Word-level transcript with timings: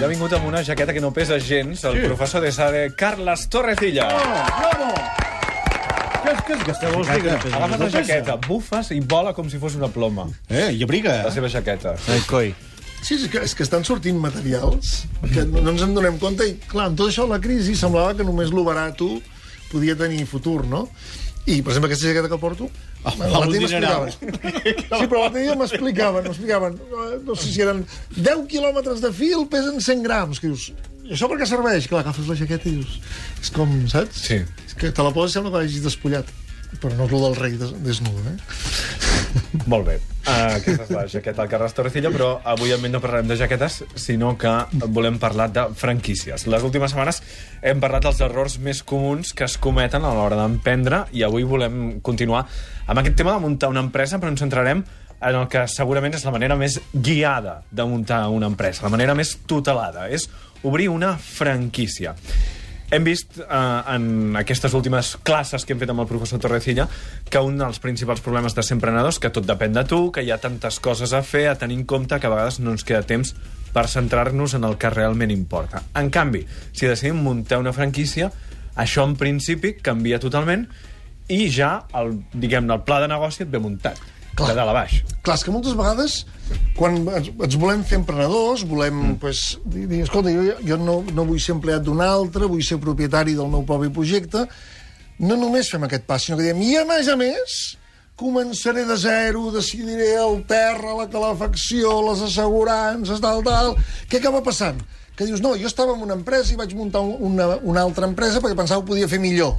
I 0.00 0.04
ha 0.04 0.08
vingut 0.08 0.32
amb 0.32 0.46
una 0.48 0.62
jaqueta 0.64 0.94
que 0.96 1.00
no 1.02 1.10
pesa 1.12 1.36
gens, 1.38 1.82
el 1.84 1.98
Sí. 2.00 2.06
professor 2.06 2.40
de 2.40 2.52
Sade, 2.52 2.94
Carles 2.96 3.48
Torrecilla. 3.48 4.06
Bravo! 4.08 4.94
Què, 6.24 6.32
què, 6.46 6.56
què 6.64 6.72
pesa? 6.72 7.52
Agafes 7.56 7.78
No 7.78 7.84
la 7.86 7.90
jaqueta, 7.90 8.36
bufes 8.46 8.90
i 8.92 9.00
vola 9.00 9.32
com 9.34 9.48
si 9.50 9.58
fos 9.58 9.74
una 9.74 9.88
ploma. 9.88 10.26
Eh, 10.48 10.70
i 10.72 10.82
abriga. 10.84 11.22
La 11.24 11.30
seva 11.32 11.48
jaqueta. 11.48 11.94
Ai, 12.08 12.20
coi. 12.28 12.54
Sí, 13.00 13.16
és 13.16 13.24
que, 13.32 13.40
és 13.46 13.54
que 13.56 13.64
estan 13.64 13.84
sortint 13.86 14.18
materials 14.20 15.06
que 15.32 15.46
no, 15.48 15.62
no 15.64 15.72
ens 15.72 15.82
en 15.86 15.94
donem 15.96 16.18
compte 16.20 16.44
i, 16.46 16.54
clar, 16.68 16.90
amb 16.90 16.98
tot 17.00 17.08
això 17.08 17.24
la 17.28 17.40
crisi 17.42 17.74
semblava 17.78 18.12
que 18.18 18.26
només 18.26 18.52
lo 18.52 18.64
barato 18.66 19.08
podia 19.70 19.96
tenir 19.96 20.26
futur, 20.28 20.66
no? 20.68 20.84
I, 21.46 21.62
per 21.64 21.72
exemple, 21.72 21.88
aquesta 21.88 22.10
jaqueta 22.10 22.28
que 22.28 22.38
porto, 22.38 22.68
un 23.06 23.52
dia 23.52 23.62
dineral. 23.64 24.04
m'explicaven. 24.04 24.76
Sí, 25.00 25.06
però 25.08 25.22
l'altre 25.22 25.44
dia 25.46 25.56
m'explicaven, 25.56 26.26
m'explicaven, 26.28 26.76
eh, 26.76 27.18
no 27.24 27.36
sé 27.38 27.48
si 27.54 27.64
eren 27.64 27.80
10 28.18 28.44
quilòmetres 28.50 29.00
de 29.00 29.12
fil, 29.16 29.46
pesen 29.50 29.80
100 29.80 30.04
grams, 30.04 30.42
que 30.42 30.50
dius, 30.50 30.68
i 31.06 31.14
això 31.16 31.30
per 31.30 31.40
què 31.40 31.48
serveix? 31.48 31.88
Clar, 31.90 32.04
agafes 32.04 32.28
la 32.28 32.36
jaqueta 32.38 32.68
i 32.68 32.76
dius, 32.76 32.98
és 33.40 33.50
com, 33.54 33.72
saps? 33.90 34.20
Sí. 34.28 34.42
És 34.66 34.76
que 34.76 34.92
te 34.92 35.06
la 35.06 35.14
poses 35.16 35.32
i 35.32 35.38
sembla 35.38 35.54
que 35.54 35.64
l'hagis 35.64 35.86
despullat. 35.86 36.28
Però 36.78 36.94
no 36.94 37.08
és 37.08 37.12
el 37.12 37.24
del 37.26 37.36
rei 37.36 37.56
des, 37.58 38.00
eh? 38.00 38.36
Molt 39.66 39.86
bé. 39.88 39.96
Uh, 40.20 40.56
aquesta 40.58 40.84
és 40.84 40.90
la 40.92 41.02
jaqueta 41.10 41.42
del 41.42 41.50
Carles 41.50 41.74
Torrecilla, 41.74 42.10
però 42.14 42.28
avui 42.46 42.70
no 42.88 43.00
parlarem 43.02 43.28
de 43.28 43.36
jaquetes, 43.40 43.80
sinó 43.98 44.36
que 44.38 44.52
volem 44.86 45.18
parlar 45.18 45.48
de 45.50 45.66
franquícies. 45.74 46.46
Les 46.46 46.62
últimes 46.62 46.92
setmanes 46.92 47.22
hem 47.62 47.80
parlat 47.82 48.06
dels 48.06 48.20
errors 48.20 48.58
més 48.62 48.82
comuns 48.82 49.32
que 49.34 49.48
es 49.48 49.56
cometen 49.58 50.04
a 50.04 50.14
l'hora 50.14 50.38
d'emprendre 50.42 51.06
i 51.12 51.24
avui 51.26 51.42
volem 51.42 52.00
continuar 52.00 52.46
amb 52.86 53.00
aquest 53.00 53.16
tema 53.18 53.34
de 53.34 53.42
muntar 53.42 53.72
una 53.72 53.82
empresa, 53.82 54.20
però 54.20 54.30
ens 54.30 54.44
centrarem 54.44 54.84
en 55.20 55.36
el 55.36 55.48
que 55.52 55.66
segurament 55.68 56.14
és 56.16 56.24
la 56.24 56.32
manera 56.32 56.56
més 56.56 56.78
guiada 56.92 57.60
de 57.70 57.84
muntar 57.84 58.22
una 58.32 58.48
empresa, 58.48 58.86
la 58.86 58.94
manera 58.94 59.16
més 59.18 59.34
tutelada, 59.46 60.08
és 60.08 60.28
obrir 60.62 60.88
una 60.92 61.16
franquícia. 61.16 62.14
Hem 62.90 63.04
vist 63.06 63.36
eh, 63.38 63.46
en 63.94 64.34
aquestes 64.40 64.72
últimes 64.74 65.12
classes 65.22 65.62
que 65.62 65.76
hem 65.76 65.78
fet 65.78 65.92
amb 65.92 66.02
el 66.02 66.08
professor 66.10 66.40
Torrecilla 66.42 66.88
que 67.30 67.42
un 67.46 67.60
dels 67.60 67.78
principals 67.78 68.22
problemes 68.24 68.56
de 68.56 68.64
ser 68.66 68.74
emprenedors 68.74 69.20
que 69.22 69.30
tot 69.30 69.46
depèn 69.46 69.76
de 69.76 69.84
tu, 69.86 70.00
que 70.10 70.24
hi 70.26 70.32
ha 70.34 70.40
tantes 70.42 70.80
coses 70.82 71.14
a 71.14 71.22
fer, 71.22 71.46
a 71.46 71.54
tenir 71.58 71.78
en 71.78 71.86
compte 71.86 72.18
que 72.18 72.26
a 72.26 72.32
vegades 72.34 72.58
no 72.58 72.74
ens 72.74 72.82
queda 72.86 73.06
temps 73.06 73.30
per 73.70 73.86
centrar-nos 73.86 74.56
en 74.58 74.66
el 74.66 74.74
que 74.74 74.90
realment 74.90 75.30
importa. 75.30 75.84
En 75.94 76.10
canvi, 76.10 76.42
si 76.72 76.90
decidim 76.90 77.22
muntar 77.22 77.60
una 77.62 77.72
franquícia, 77.72 78.32
això 78.74 79.06
en 79.06 79.14
principi 79.20 79.76
canvia 79.78 80.18
totalment 80.18 80.66
i 81.30 81.44
ja 81.46 81.76
el, 81.94 82.16
diguem-ne, 82.34 82.74
el 82.74 82.82
pla 82.82 82.98
de 83.04 83.12
negoci 83.12 83.44
et 83.46 83.54
ve 83.54 83.62
muntat, 83.62 84.02
Clar. 84.40 84.50
de 84.52 84.58
dalt 84.58 84.72
a 84.72 84.76
baix. 84.76 84.98
Clar, 85.22 85.36
és 85.38 85.44
que 85.46 85.54
moltes 85.54 85.76
vegades, 85.78 86.18
quan 86.78 86.96
ens, 87.18 87.56
volem 87.60 87.84
fer 87.86 88.00
emprenedors, 88.00 88.64
volem, 88.68 88.96
mm. 88.96 89.18
pues, 89.22 89.58
dir, 89.64 89.86
dir, 89.90 90.02
escolta, 90.06 90.32
jo, 90.32 90.56
jo 90.66 90.78
no, 90.80 91.00
no 91.14 91.26
vull 91.28 91.40
ser 91.42 91.54
empleat 91.56 91.84
d'un 91.86 92.00
altre, 92.04 92.48
vull 92.50 92.64
ser 92.64 92.80
propietari 92.82 93.36
del 93.38 93.50
meu 93.52 93.66
propi 93.68 93.92
projecte, 93.94 94.46
no 95.20 95.36
només 95.36 95.68
fem 95.68 95.84
aquest 95.84 96.08
pas, 96.08 96.24
sinó 96.24 96.38
que 96.40 96.48
diem, 96.48 96.64
i 96.64 96.78
a 96.80 96.86
més 96.88 97.10
a 97.12 97.16
més, 97.20 97.58
començaré 98.20 98.84
de 98.88 98.96
zero, 99.00 99.48
decidiré 99.52 100.14
el 100.20 100.42
terra, 100.48 100.94
la 100.98 101.08
calefacció, 101.12 102.00
les 102.10 102.24
assegurances, 102.28 103.20
tal, 103.20 103.44
tal... 103.46 103.74
Què 104.10 104.20
acaba 104.20 104.42
passant? 104.44 104.80
Que 105.16 105.28
dius, 105.28 105.40
no, 105.44 105.54
jo 105.60 105.68
estava 105.68 105.92
en 105.96 106.04
una 106.04 106.16
empresa 106.16 106.52
i 106.52 106.58
vaig 106.60 106.72
muntar 106.76 107.02
una, 107.04 107.54
una 107.68 107.84
altra 107.84 108.08
empresa 108.08 108.40
perquè 108.40 108.56
pensava 108.56 108.80
que 108.80 108.88
ho 108.88 108.92
podia 108.94 109.08
fer 109.08 109.20
millor. 109.20 109.58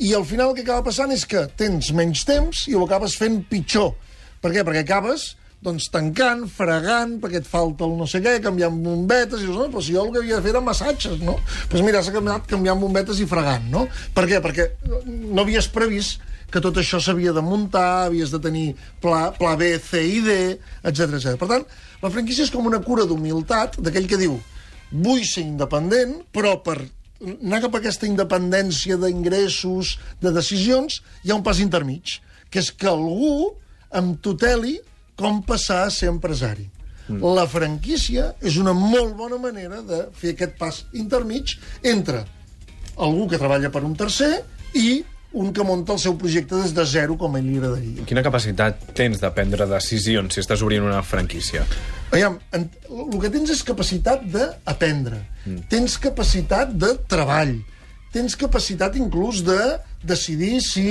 I 0.00 0.14
al 0.16 0.24
final 0.28 0.50
el 0.50 0.56
que 0.56 0.64
acaba 0.64 0.86
passant 0.88 1.12
és 1.12 1.26
que 1.28 1.46
tens 1.60 1.90
menys 1.96 2.24
temps 2.28 2.66
i 2.68 2.76
ho 2.76 2.84
acabes 2.86 3.16
fent 3.20 3.42
pitjor. 3.48 3.92
Per 4.40 4.52
què? 4.54 4.64
Perquè 4.66 4.84
acabes 4.86 5.34
doncs, 5.60 5.90
tancant, 5.92 6.46
fregant, 6.48 7.18
perquè 7.20 7.42
et 7.42 7.48
falta 7.48 7.84
el 7.84 7.92
no 7.98 8.06
sé 8.08 8.22
què, 8.24 8.38
canviant 8.40 8.78
bombetes, 8.80 9.42
i 9.42 9.48
dius, 9.48 9.58
no, 9.58 9.66
però 9.68 9.82
si 9.84 9.92
jo 9.92 10.06
el 10.06 10.14
que 10.14 10.22
havia 10.22 10.38
de 10.38 10.44
fer 10.46 10.54
era 10.54 10.62
massatges, 10.64 11.18
no? 11.20 11.34
Doncs 11.36 11.66
pues 11.72 11.84
mira, 11.84 12.00
s'ha 12.00 12.14
canviat 12.14 12.48
canviant 12.48 12.80
bombetes 12.80 13.20
i 13.20 13.28
fregant, 13.28 13.66
no? 13.72 13.84
Per 14.16 14.24
què? 14.30 14.40
Perquè 14.40 14.70
no 15.04 15.44
havies 15.44 15.68
previst 15.74 16.24
que 16.50 16.62
tot 16.64 16.80
això 16.80 16.98
s'havia 16.98 17.34
de 17.36 17.44
muntar, 17.44 18.06
havies 18.06 18.32
de 18.32 18.40
tenir 18.42 18.64
pla, 19.04 19.28
pla 19.36 19.52
B, 19.60 19.74
C 19.84 20.00
i 20.16 20.22
D, 20.24 20.38
etc 20.80 21.20
etc. 21.20 21.36
Per 21.38 21.50
tant, 21.52 21.68
la 22.00 22.10
franquícia 22.10 22.46
és 22.48 22.54
com 22.54 22.66
una 22.66 22.80
cura 22.82 23.04
d'humilitat 23.06 23.78
d'aquell 23.84 24.08
que 24.10 24.18
diu 24.18 24.40
vull 24.90 25.22
ser 25.28 25.44
independent, 25.44 26.22
però 26.34 26.56
per 26.64 26.80
anar 27.20 27.60
cap 27.62 27.76
a 27.76 27.82
aquesta 27.84 28.08
independència 28.08 28.96
d'ingressos, 28.98 29.98
de 30.24 30.32
decisions, 30.34 31.02
hi 31.22 31.30
ha 31.30 31.36
un 31.36 31.44
pas 31.46 31.60
intermig, 31.62 32.16
que 32.50 32.64
és 32.64 32.72
que 32.72 32.88
algú 32.88 33.52
em 33.96 34.12
tuteli 34.22 34.78
com 35.18 35.40
passar 35.44 35.84
a 35.86 35.90
ser 35.94 36.10
empresari. 36.10 36.66
Mm. 37.10 37.22
La 37.36 37.46
franquícia 37.50 38.30
és 38.40 38.56
una 38.60 38.72
molt 38.76 39.16
bona 39.18 39.38
manera 39.42 39.80
de 39.86 40.04
fer 40.16 40.34
aquest 40.34 40.56
pas 40.60 40.84
intermig 40.96 41.56
entre 41.82 42.24
algú 43.00 43.26
que 43.28 43.40
treballa 43.40 43.72
per 43.72 43.82
un 43.86 43.96
tercer 43.98 44.32
i 44.78 45.00
un 45.32 45.52
que 45.54 45.62
munta 45.62 45.94
el 45.94 46.00
seu 46.02 46.16
projecte 46.18 46.58
des 46.58 46.72
de 46.74 46.84
zero, 46.90 47.14
com 47.18 47.34
a 47.34 47.38
ell 47.38 47.46
li 47.46 47.58
agradaria. 47.58 48.04
Quina 48.06 48.22
capacitat 48.26 48.80
tens 48.98 49.20
de 49.22 49.30
prendre 49.34 49.66
decisions 49.70 50.34
si 50.34 50.42
estàs 50.42 50.62
obrint 50.66 50.86
una 50.86 51.02
franquícia? 51.06 51.62
Aviam, 52.10 52.40
en, 52.56 52.66
el 52.90 53.18
que 53.22 53.30
tens 53.30 53.52
és 53.54 53.62
capacitat 53.66 54.24
d'aprendre, 54.32 55.20
mm. 55.44 55.68
tens 55.70 55.94
capacitat 56.02 56.74
de 56.74 56.96
treball, 57.10 57.54
tens 58.10 58.34
capacitat 58.34 58.98
inclús 58.98 59.44
de 59.46 59.60
decidir 60.02 60.58
si 60.66 60.88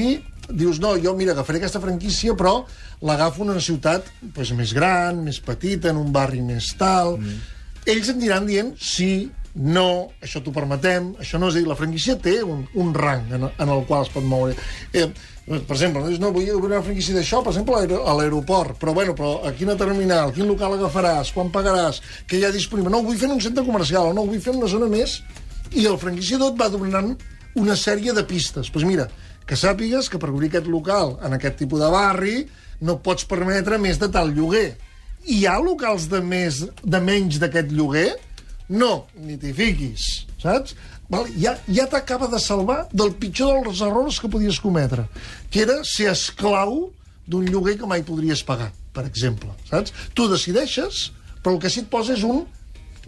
dius, 0.51 0.79
no, 0.81 0.95
jo, 0.97 1.13
mira, 1.15 1.33
agafaré 1.35 1.59
aquesta 1.61 1.81
franquícia, 1.83 2.33
però 2.35 2.65
l'agafo 3.05 3.43
en 3.45 3.53
una 3.55 3.61
ciutat 3.63 4.07
pues, 4.35 4.51
més 4.57 4.73
gran, 4.73 5.23
més 5.23 5.39
petita, 5.39 5.89
en 5.93 5.97
un 6.01 6.11
barri 6.15 6.41
més 6.41 6.73
tal... 6.79 7.17
Mm. 7.19 7.55
Ells 7.89 8.09
et 8.11 8.17
diran 8.19 8.45
dient 8.45 8.73
sí, 8.77 9.29
no, 9.55 10.11
això 10.21 10.41
t'ho 10.43 10.51
permetem, 10.53 11.13
això 11.23 11.39
no 11.41 11.47
és 11.49 11.55
a 11.55 11.61
dir, 11.61 11.65
la 11.65 11.77
franquícia 11.79 12.17
té 12.21 12.35
un, 12.43 12.65
un 12.77 12.91
rang 12.93 13.31
en, 13.33 13.47
en 13.49 13.71
el 13.73 13.85
qual 13.87 14.03
es 14.05 14.11
pot 14.13 14.21
moure. 14.27 14.53
Eh, 14.93 15.07
per 15.47 15.73
exemple, 15.73 16.03
no, 16.03 16.09
dius, 16.11 16.19
no 16.21 16.29
vull 16.35 16.51
obrir 16.53 16.75
una 16.75 16.83
franquícia 16.85 17.16
d'això, 17.16 17.39
per 17.41 17.55
exemple, 17.55 17.73
a 17.73 17.79
l'aero- 17.81 18.03
a 18.05 18.13
l'aeroport, 18.19 18.75
però 18.77 18.93
bueno, 18.93 19.16
però 19.17 19.39
a 19.47 19.53
quina 19.57 19.73
terminal, 19.79 20.35
quin 20.35 20.45
local 20.51 20.75
agafaràs, 20.75 21.31
quan 21.33 21.49
pagaràs, 21.55 22.03
què 22.29 22.37
hi 22.37 22.45
ha 22.45 22.51
disponible? 22.53 22.91
No, 22.93 22.99
ho 23.01 23.07
vull 23.07 23.17
fer 23.17 23.31
en 23.31 23.37
un 23.39 23.41
centre 23.41 23.63
comercial, 23.66 24.11
o 24.11 24.13
no, 24.13 24.27
ho 24.27 24.29
vull 24.29 24.43
fer 24.43 24.53
en 24.53 24.61
una 24.61 24.69
zona 24.69 24.91
més... 24.91 25.21
I 25.73 25.83
el 25.85 25.97
franquiciador 26.01 26.51
et 26.53 26.59
va 26.61 26.69
donant 26.73 27.11
una 27.57 27.75
sèrie 27.77 28.13
de 28.13 28.23
pistes. 28.25 28.67
Doncs 28.67 28.71
pues 28.73 28.85
mira, 28.89 29.03
que 29.49 29.57
sàpigues 29.57 30.11
que 30.13 30.19
per 30.21 30.29
obrir 30.29 30.51
aquest 30.51 30.69
local 30.69 31.15
en 31.25 31.33
aquest 31.33 31.57
tipus 31.63 31.81
de 31.81 31.89
barri 31.89 32.35
no 32.85 32.99
pots 33.01 33.25
permetre 33.25 33.79
més 33.81 33.97
de 33.97 34.07
tal 34.13 34.29
lloguer. 34.35 34.77
Hi 35.25 35.41
ha 35.49 35.57
locals 35.59 36.05
de, 36.11 36.21
més, 36.21 36.61
de 36.83 36.99
menys 37.01 37.39
d'aquest 37.41 37.73
lloguer? 37.73 38.11
No, 38.69 39.07
ni 39.17 39.39
t'hi 39.41 39.51
fiquis, 39.57 40.05
saps? 40.39 40.75
Val? 41.09 41.25
Ja, 41.41 41.55
ja 41.65 41.87
t'acaba 41.89 42.29
de 42.29 42.37
salvar 42.39 42.83
del 42.93 43.15
pitjor 43.17 43.63
dels 43.65 43.81
errors 43.81 44.21
que 44.21 44.29
podies 44.29 44.61
cometre, 44.61 45.07
que 45.49 45.66
era 45.66 45.79
ser 45.81 46.11
esclau 46.13 46.91
d'un 47.25 47.49
lloguer 47.49 47.79
que 47.81 47.89
mai 47.89 48.05
podries 48.05 48.45
pagar, 48.45 48.69
per 48.93 49.07
exemple, 49.09 49.49
saps? 49.71 49.95
Tu 50.13 50.29
decideixes, 50.29 51.07
però 51.41 51.55
el 51.55 51.61
que 51.63 51.73
sí 51.73 51.81
et 51.81 51.89
posa 51.89 52.13
és 52.13 52.25
un, 52.27 52.45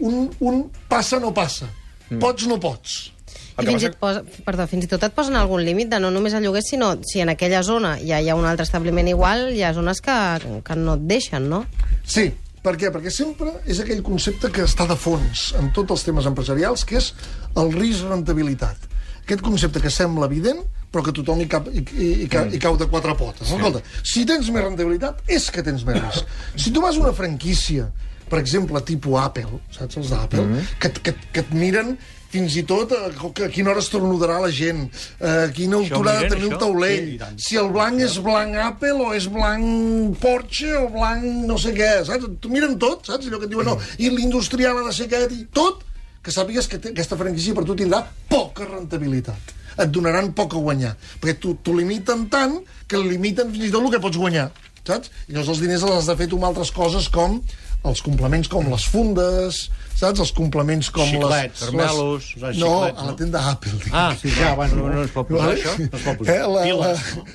un, 0.02 0.26
un 0.42 0.62
passa 0.90 1.22
no 1.22 1.30
passa. 1.36 1.70
Mm. 2.10 2.18
Pots 2.18 2.50
no 2.50 2.58
pots. 2.58 3.12
El 3.58 3.64
I 3.64 3.68
fins 3.68 3.82
passa- 3.98 4.22
posa, 4.22 4.42
perdó, 4.46 4.66
fins 4.66 4.84
i 4.84 4.88
tot 4.88 5.02
et 5.02 5.12
posen 5.12 5.36
algun 5.36 5.60
límit 5.64 5.88
de 5.92 5.98
no 6.00 6.10
només 6.10 6.32
el 6.34 6.42
lloguer, 6.42 6.62
sinó 6.62 6.94
si 7.04 7.20
en 7.20 7.28
aquella 7.28 7.62
zona 7.62 7.98
ja 8.00 8.20
hi 8.20 8.28
ha 8.30 8.34
un 8.34 8.46
altre 8.46 8.64
establiment 8.64 9.08
igual, 9.08 9.50
hi 9.52 9.62
ha 9.62 9.74
zones 9.74 10.00
que, 10.00 10.62
que 10.64 10.76
no 10.76 10.94
et 10.94 11.00
deixen, 11.10 11.48
no? 11.50 11.66
Sí, 12.04 12.32
per 12.62 12.76
què? 12.78 12.90
Perquè 12.94 13.10
sempre 13.10 13.52
és 13.66 13.80
aquell 13.80 14.02
concepte 14.02 14.48
que 14.50 14.62
està 14.64 14.86
de 14.88 14.96
fons 14.96 15.52
en 15.58 15.72
tots 15.72 15.90
els 15.90 16.04
temes 16.04 16.26
empresarials, 16.26 16.84
que 16.84 16.96
és 16.96 17.12
el 17.56 17.72
risc-rentabilitat. 17.72 18.76
Aquest 19.22 19.42
concepte 19.44 19.80
que 19.80 19.90
sembla 19.90 20.26
evident, 20.26 20.62
però 20.92 21.04
que 21.06 21.12
tothom 21.14 21.40
hi, 21.40 21.46
cap, 21.48 21.68
hi, 21.72 21.82
hi, 21.94 22.08
hi, 22.24 22.28
ca- 22.28 22.46
hi 22.50 22.58
cau 22.60 22.76
de 22.76 22.88
quatre 22.90 23.14
potes. 23.16 23.48
Sí. 23.48 23.54
Escolta, 23.56 23.80
si 24.02 24.24
tens 24.28 24.48
més 24.52 24.64
rendibilitat, 24.64 25.22
és 25.30 25.46
que 25.50 25.62
tens 25.64 25.84
més 25.88 26.00
risc. 26.02 26.26
Si 26.56 26.72
tu 26.74 26.82
vas 26.84 26.96
una 27.00 27.12
franquícia, 27.16 27.86
per 28.28 28.40
exemple, 28.40 28.80
tipus 28.88 29.20
Apple, 29.20 29.60
saps, 29.70 29.96
els 30.00 30.10
d'Apple, 30.10 30.40
mm 30.42 30.52
-hmm. 30.56 30.78
que, 30.80 30.90
que, 31.02 31.14
que 31.32 31.40
et 31.40 31.50
miren 31.52 31.96
fins 32.32 32.56
i 32.56 32.64
tot 32.68 32.92
a, 32.96 33.10
a 33.12 33.48
quina 33.52 33.72
hora 33.72 33.82
estornudarà 33.82 34.38
la 34.42 34.50
gent, 34.54 34.86
a 35.20 35.48
quina 35.54 35.78
Això 35.78 35.98
altura 35.98 36.16
ha 36.16 36.22
de 36.22 36.32
tenir 36.32 36.50
el 36.50 36.58
taulell, 36.60 37.08
Sí, 37.36 37.46
si 37.46 37.60
el 37.60 37.70
blanc 37.74 38.00
és 38.00 38.18
blanc 38.24 38.56
Apple 38.64 38.96
o 39.04 39.12
és 39.16 39.28
blanc 39.32 40.16
Porsche 40.22 40.72
o 40.80 40.86
blanc 40.94 41.26
no 41.48 41.58
sé 41.60 41.74
què, 41.76 41.90
saps? 42.08 42.28
T'ho 42.40 42.52
miren 42.52 42.78
tot, 42.82 43.04
saps? 43.08 43.28
Allò 43.28 43.40
que 43.42 43.50
et 43.50 43.54
diuen, 43.54 43.68
no, 43.68 43.78
i 44.00 44.10
l'industrial 44.12 44.80
ha 44.80 44.86
de 44.88 44.94
ser 44.96 45.08
aquest, 45.10 45.34
i 45.36 45.46
tot, 45.52 45.84
que 46.22 46.32
sàpigues 46.34 46.68
que 46.70 46.80
aquesta 46.92 47.18
franquícia 47.18 47.54
per 47.56 47.66
tu 47.68 47.76
tindrà 47.78 48.04
poca 48.30 48.68
rentabilitat. 48.68 49.58
Et 49.82 49.88
donaran 49.88 50.30
poc 50.36 50.54
a 50.54 50.60
guanyar, 50.60 50.92
perquè 51.20 51.38
tu 51.40 51.56
t'ho 51.64 51.74
limiten 51.78 52.26
tant 52.32 52.58
que 52.88 53.00
limiten 53.00 53.50
fins 53.54 53.70
i 53.70 53.72
tot 53.72 53.84
el 53.84 53.94
que 53.94 54.02
pots 54.04 54.20
guanyar. 54.20 54.50
Saps? 54.86 55.10
I 55.28 55.32
llavors 55.36 55.52
els 55.56 55.60
diners 55.62 55.82
els 55.86 55.98
has 56.00 56.06
de 56.10 56.16
fer 56.18 56.28
tu 56.32 56.36
amb 56.40 56.50
altres 56.52 56.70
coses 56.74 57.08
com 57.12 57.40
els 57.82 57.98
complements 58.06 58.46
com 58.46 58.68
les 58.70 58.84
fundes, 58.86 59.56
saps? 59.98 60.20
Els 60.22 60.30
complements 60.36 60.86
com 60.94 61.02
Xiclets, 61.08 61.64
les... 61.64 61.70
caramelos, 61.72 62.28
les... 62.36 62.36
usar 62.38 62.52
No, 62.60 62.68
xiclets, 62.76 62.98
a 63.00 63.06
la 63.06 63.10
no? 63.10 63.14
tenda 63.18 63.40
Apple. 63.50 63.72
dic. 63.82 63.88
Ah, 63.92 64.12
sí, 64.20 64.30
ja, 64.36 64.52
bueno, 64.54 64.76
no, 64.76 64.92
no 64.94 65.02
es 65.02 65.10
pot 65.10 65.26
posar 65.26 65.48
això? 65.56 65.72
No 65.80 65.88
es 65.98 66.04
pot 66.04 66.20
posar. 66.20 66.36
Eh, 66.36 66.46
la, 66.46 66.62
la... 66.78 66.92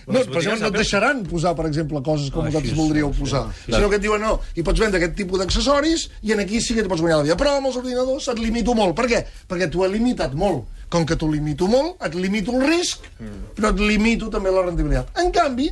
No, 0.08 0.22
per 0.24 0.40
exemple, 0.40 0.62
no 0.64 0.70
et 0.72 0.78
deixaran 0.80 1.20
posar, 1.28 1.52
per 1.60 1.66
exemple, 1.68 2.00
coses 2.06 2.32
com 2.32 2.46
Ah, 2.46 2.48
vosaltres 2.48 2.78
voldríeu 2.80 3.12
posar. 3.18 3.44
sí. 3.66 3.74
Sinó 3.74 3.90
que 3.92 4.00
et 4.00 4.06
diuen, 4.08 4.24
no, 4.24 4.38
i 4.56 4.64
pots 4.64 4.80
vendre 4.86 5.02
aquest 5.02 5.18
tipus 5.20 5.44
d'accessoris 5.44 6.08
i 6.24 6.32
en 6.38 6.40
aquí 6.46 6.64
sí 6.64 6.78
que 6.78 6.86
et 6.86 6.88
pots 6.88 7.04
guanyar 7.04 7.20
la 7.20 7.28
vida. 7.28 7.36
Però 7.44 7.58
amb 7.60 7.68
els 7.68 7.76
ordinadors 7.84 8.30
et 8.32 8.40
limito 8.40 8.72
molt. 8.80 8.96
Per 8.96 9.10
què? 9.12 9.22
Perquè 9.52 9.68
t'ho 9.74 9.84
he 9.84 9.92
limitat 9.98 10.32
molt. 10.40 10.64
Com 10.88 11.04
que 11.04 11.18
t'ho 11.20 11.28
limito 11.28 11.68
molt, 11.68 12.00
et 12.08 12.16
limito 12.16 12.56
el 12.56 12.64
risc, 12.64 13.04
però 13.58 13.74
et 13.76 13.84
limito 13.84 14.32
també 14.32 14.48
la 14.56 14.64
rendibilitat. 14.64 15.12
En 15.20 15.34
canvi, 15.36 15.68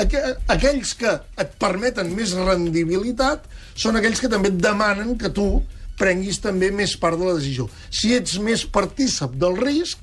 aqu 0.00 0.20
aquells 0.52 0.94
que 0.98 1.12
et 1.40 1.54
permeten 1.60 2.10
més 2.16 2.34
rendibilitat 2.38 3.46
són 3.78 3.98
aquells 3.98 4.22
que 4.22 4.30
també 4.32 4.50
et 4.52 4.58
demanen 4.62 5.14
que 5.20 5.30
tu 5.34 5.62
prenguis 5.98 6.40
també 6.42 6.72
més 6.74 6.96
part 6.98 7.18
de 7.18 7.28
la 7.28 7.36
decisió. 7.38 7.68
Si 7.90 8.14
ets 8.16 8.38
més 8.42 8.64
partícip 8.66 9.36
del 9.38 9.58
risc, 9.60 10.00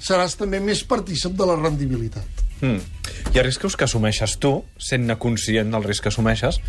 seràs 0.00 0.36
també 0.40 0.60
més 0.60 0.82
partícip 0.88 1.36
de 1.36 1.48
la 1.48 1.56
rendibilitat. 1.60 2.44
Mm. 2.64 2.80
Hi 3.32 3.40
ha 3.40 3.44
riscos 3.44 3.76
que 3.76 3.84
assumeixes 3.84 4.38
tu, 4.40 4.56
sent-ne 4.80 5.18
conscient 5.20 5.72
del 5.74 5.84
risc 5.84 6.06
que 6.06 6.12
assumeixes, 6.12 6.60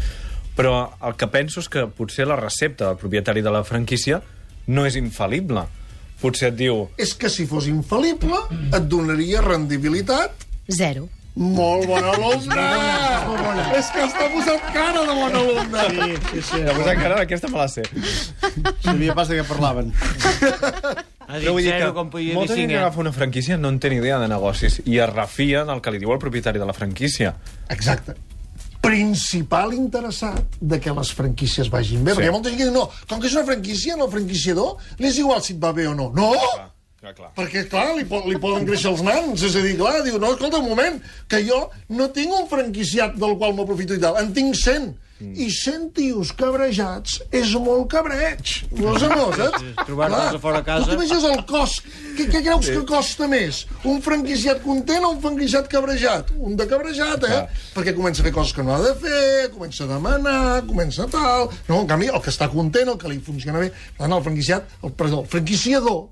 però 0.56 0.76
el 1.04 1.16
que 1.20 1.28
penso 1.32 1.64
és 1.64 1.72
que 1.72 1.86
potser 1.88 2.28
la 2.28 2.40
recepta 2.40 2.90
del 2.90 3.00
propietari 3.00 3.44
de 3.44 3.52
la 3.52 3.64
franquícia 3.68 4.22
no 4.68 4.86
és 4.88 4.96
infal·lible. 5.00 5.66
Potser 6.22 6.52
et 6.54 6.60
diu... 6.60 6.86
És 7.00 7.14
que 7.20 7.30
si 7.32 7.46
fos 7.48 7.68
infal·lible, 7.72 8.40
et 8.72 8.88
donaria 8.92 9.44
rendibilitat 9.44 10.44
Zero. 10.72 11.10
Molt 11.36 11.88
bon 11.90 12.06
alumne! 12.12 12.68
És 13.76 13.90
que 13.92 14.04
està 14.06 14.28
posant 14.32 14.62
cara 14.72 15.02
de 15.04 15.16
bon 15.18 15.36
alumne! 15.42 15.88
Sí, 15.90 16.20
sí, 16.30 16.44
sí. 16.50 16.62
Llavors 16.64 16.92
encara 16.94 17.18
aquesta 17.24 17.50
me 17.52 17.60
la 17.60 17.68
sé. 17.72 17.84
Sabia 18.86 19.16
pas 19.18 19.32
de 19.32 19.42
què 19.42 19.48
parlaven. 19.48 19.92
Ha 21.26 21.40
dit 21.40 21.48
Però 21.48 21.56
vull 21.58 21.66
dir 21.66 21.74
zero, 21.74 21.90
que 21.90 21.98
com 21.98 22.12
podia 22.14 22.32
dir 22.32 22.38
molta 22.38 22.56
gent 22.56 22.70
que 22.70 22.78
eh? 22.78 22.84
agafa 22.84 23.02
una 23.02 23.12
franquícia 23.16 23.58
no 23.58 23.72
en 23.74 23.80
té 23.82 23.90
ni 23.90 23.98
idea 23.98 24.20
de 24.22 24.30
negocis 24.30 24.78
i 24.86 25.00
es 25.02 25.12
refia 25.12 25.66
del 25.66 25.82
que 25.82 25.94
li 25.94 26.02
diu 26.04 26.14
el 26.14 26.22
propietari 26.22 26.62
de 26.62 26.70
la 26.70 26.76
franquícia. 26.78 27.34
Exacte. 27.74 28.16
Principal 28.86 29.74
interessat 29.74 30.60
de 30.62 30.80
que 30.80 30.94
les 30.94 31.12
franquícies 31.18 31.72
vagin 31.74 32.06
bé. 32.06 32.14
Sí. 32.14 32.20
Perquè 32.20 32.30
hi 32.30 32.32
ha 32.32 32.38
molta 32.38 32.54
gent 32.54 32.62
que 32.62 32.70
diu, 32.70 32.76
no, 32.78 32.86
com 33.10 33.20
que 33.20 33.32
és 33.32 33.36
una 33.36 33.48
franquícia, 33.50 33.98
al 33.98 34.12
franquiciador 34.14 34.78
li 35.02 35.10
és 35.10 35.20
igual 35.24 35.42
si 35.42 35.58
et 35.58 35.62
va 35.64 35.74
bé 35.74 35.90
o 35.90 35.98
no. 35.98 36.12
No! 36.14 36.30
Clar, 36.38 36.70
clar, 37.06 37.16
clar. 37.18 37.32
Perquè, 37.38 37.66
clar, 37.70 37.94
li, 37.98 38.06
po 38.10 38.24
li 38.26 38.40
poden 38.42 38.66
créixer 38.68 38.92
els 38.94 39.06
nans. 39.06 39.46
És 39.46 39.56
a 39.56 39.64
dir, 39.64 39.76
clar, 39.80 40.00
diu, 40.06 40.20
no, 40.22 40.34
escolta, 40.34 40.62
un 40.64 40.72
moment, 40.72 41.02
que 41.30 41.42
jo 41.46 41.66
no 41.94 42.12
tinc 42.16 42.34
un 42.34 42.48
franquiciat 42.52 43.18
del 43.22 43.38
qual 43.40 43.58
m'aprofito 43.58 43.98
i 43.98 44.02
tal, 44.02 44.22
en 44.22 44.32
tinc 44.36 44.58
100. 44.58 44.94
Mm. 45.16 45.32
I 45.40 45.46
100 45.48 45.84
tios 45.96 46.32
cabrejats 46.36 47.22
és 47.32 47.54
molt 47.64 47.86
cabreig. 47.94 48.50
No 48.76 48.98
sé, 49.00 49.08
no, 49.08 49.30
saps? 49.32 49.62
sí, 49.64 49.70
trobar-los 49.86 50.36
a 50.36 50.42
fora 50.44 50.60
casa. 50.60 50.90
Tu 50.90 50.92
t'imagines 50.92 51.28
el 51.30 51.44
cost? 51.48 51.86
Què, 52.18 52.26
què 52.34 52.42
creus 52.42 52.68
que 52.68 52.82
costa 52.90 53.30
més? 53.32 53.62
Un 53.88 54.02
franquiciat 54.04 54.60
content 54.66 55.08
o 55.08 55.14
un 55.16 55.22
franquiciat 55.24 55.70
cabrejat? 55.72 56.34
Un 56.36 56.60
de 56.60 56.68
cabrejat, 56.68 57.24
eh? 57.30 57.32
Clar. 57.32 57.62
Perquè 57.78 57.94
comença 57.96 58.26
a 58.26 58.28
fer 58.28 58.34
coses 58.36 58.52
que 58.58 58.66
no 58.68 58.76
ha 58.76 58.82
de 58.84 58.92
fer, 59.06 59.54
comença 59.54 59.86
a 59.88 59.94
demanar, 59.94 60.66
comença 60.68 61.08
tal... 61.08 61.48
No, 61.70 61.80
en 61.80 61.88
canvi, 61.94 62.12
el 62.12 62.20
que 62.20 62.36
està 62.36 62.52
content, 62.52 62.92
el 62.92 63.00
que 63.00 63.14
li 63.14 63.24
funciona 63.24 63.64
bé... 63.64 63.72
Per 63.72 64.04
tant, 64.04 64.20
el 64.20 64.28
franquiciat, 64.28 64.78
el, 64.84 64.98
perdó, 65.00 65.24
el 65.24 65.32
franquiciador 65.32 66.04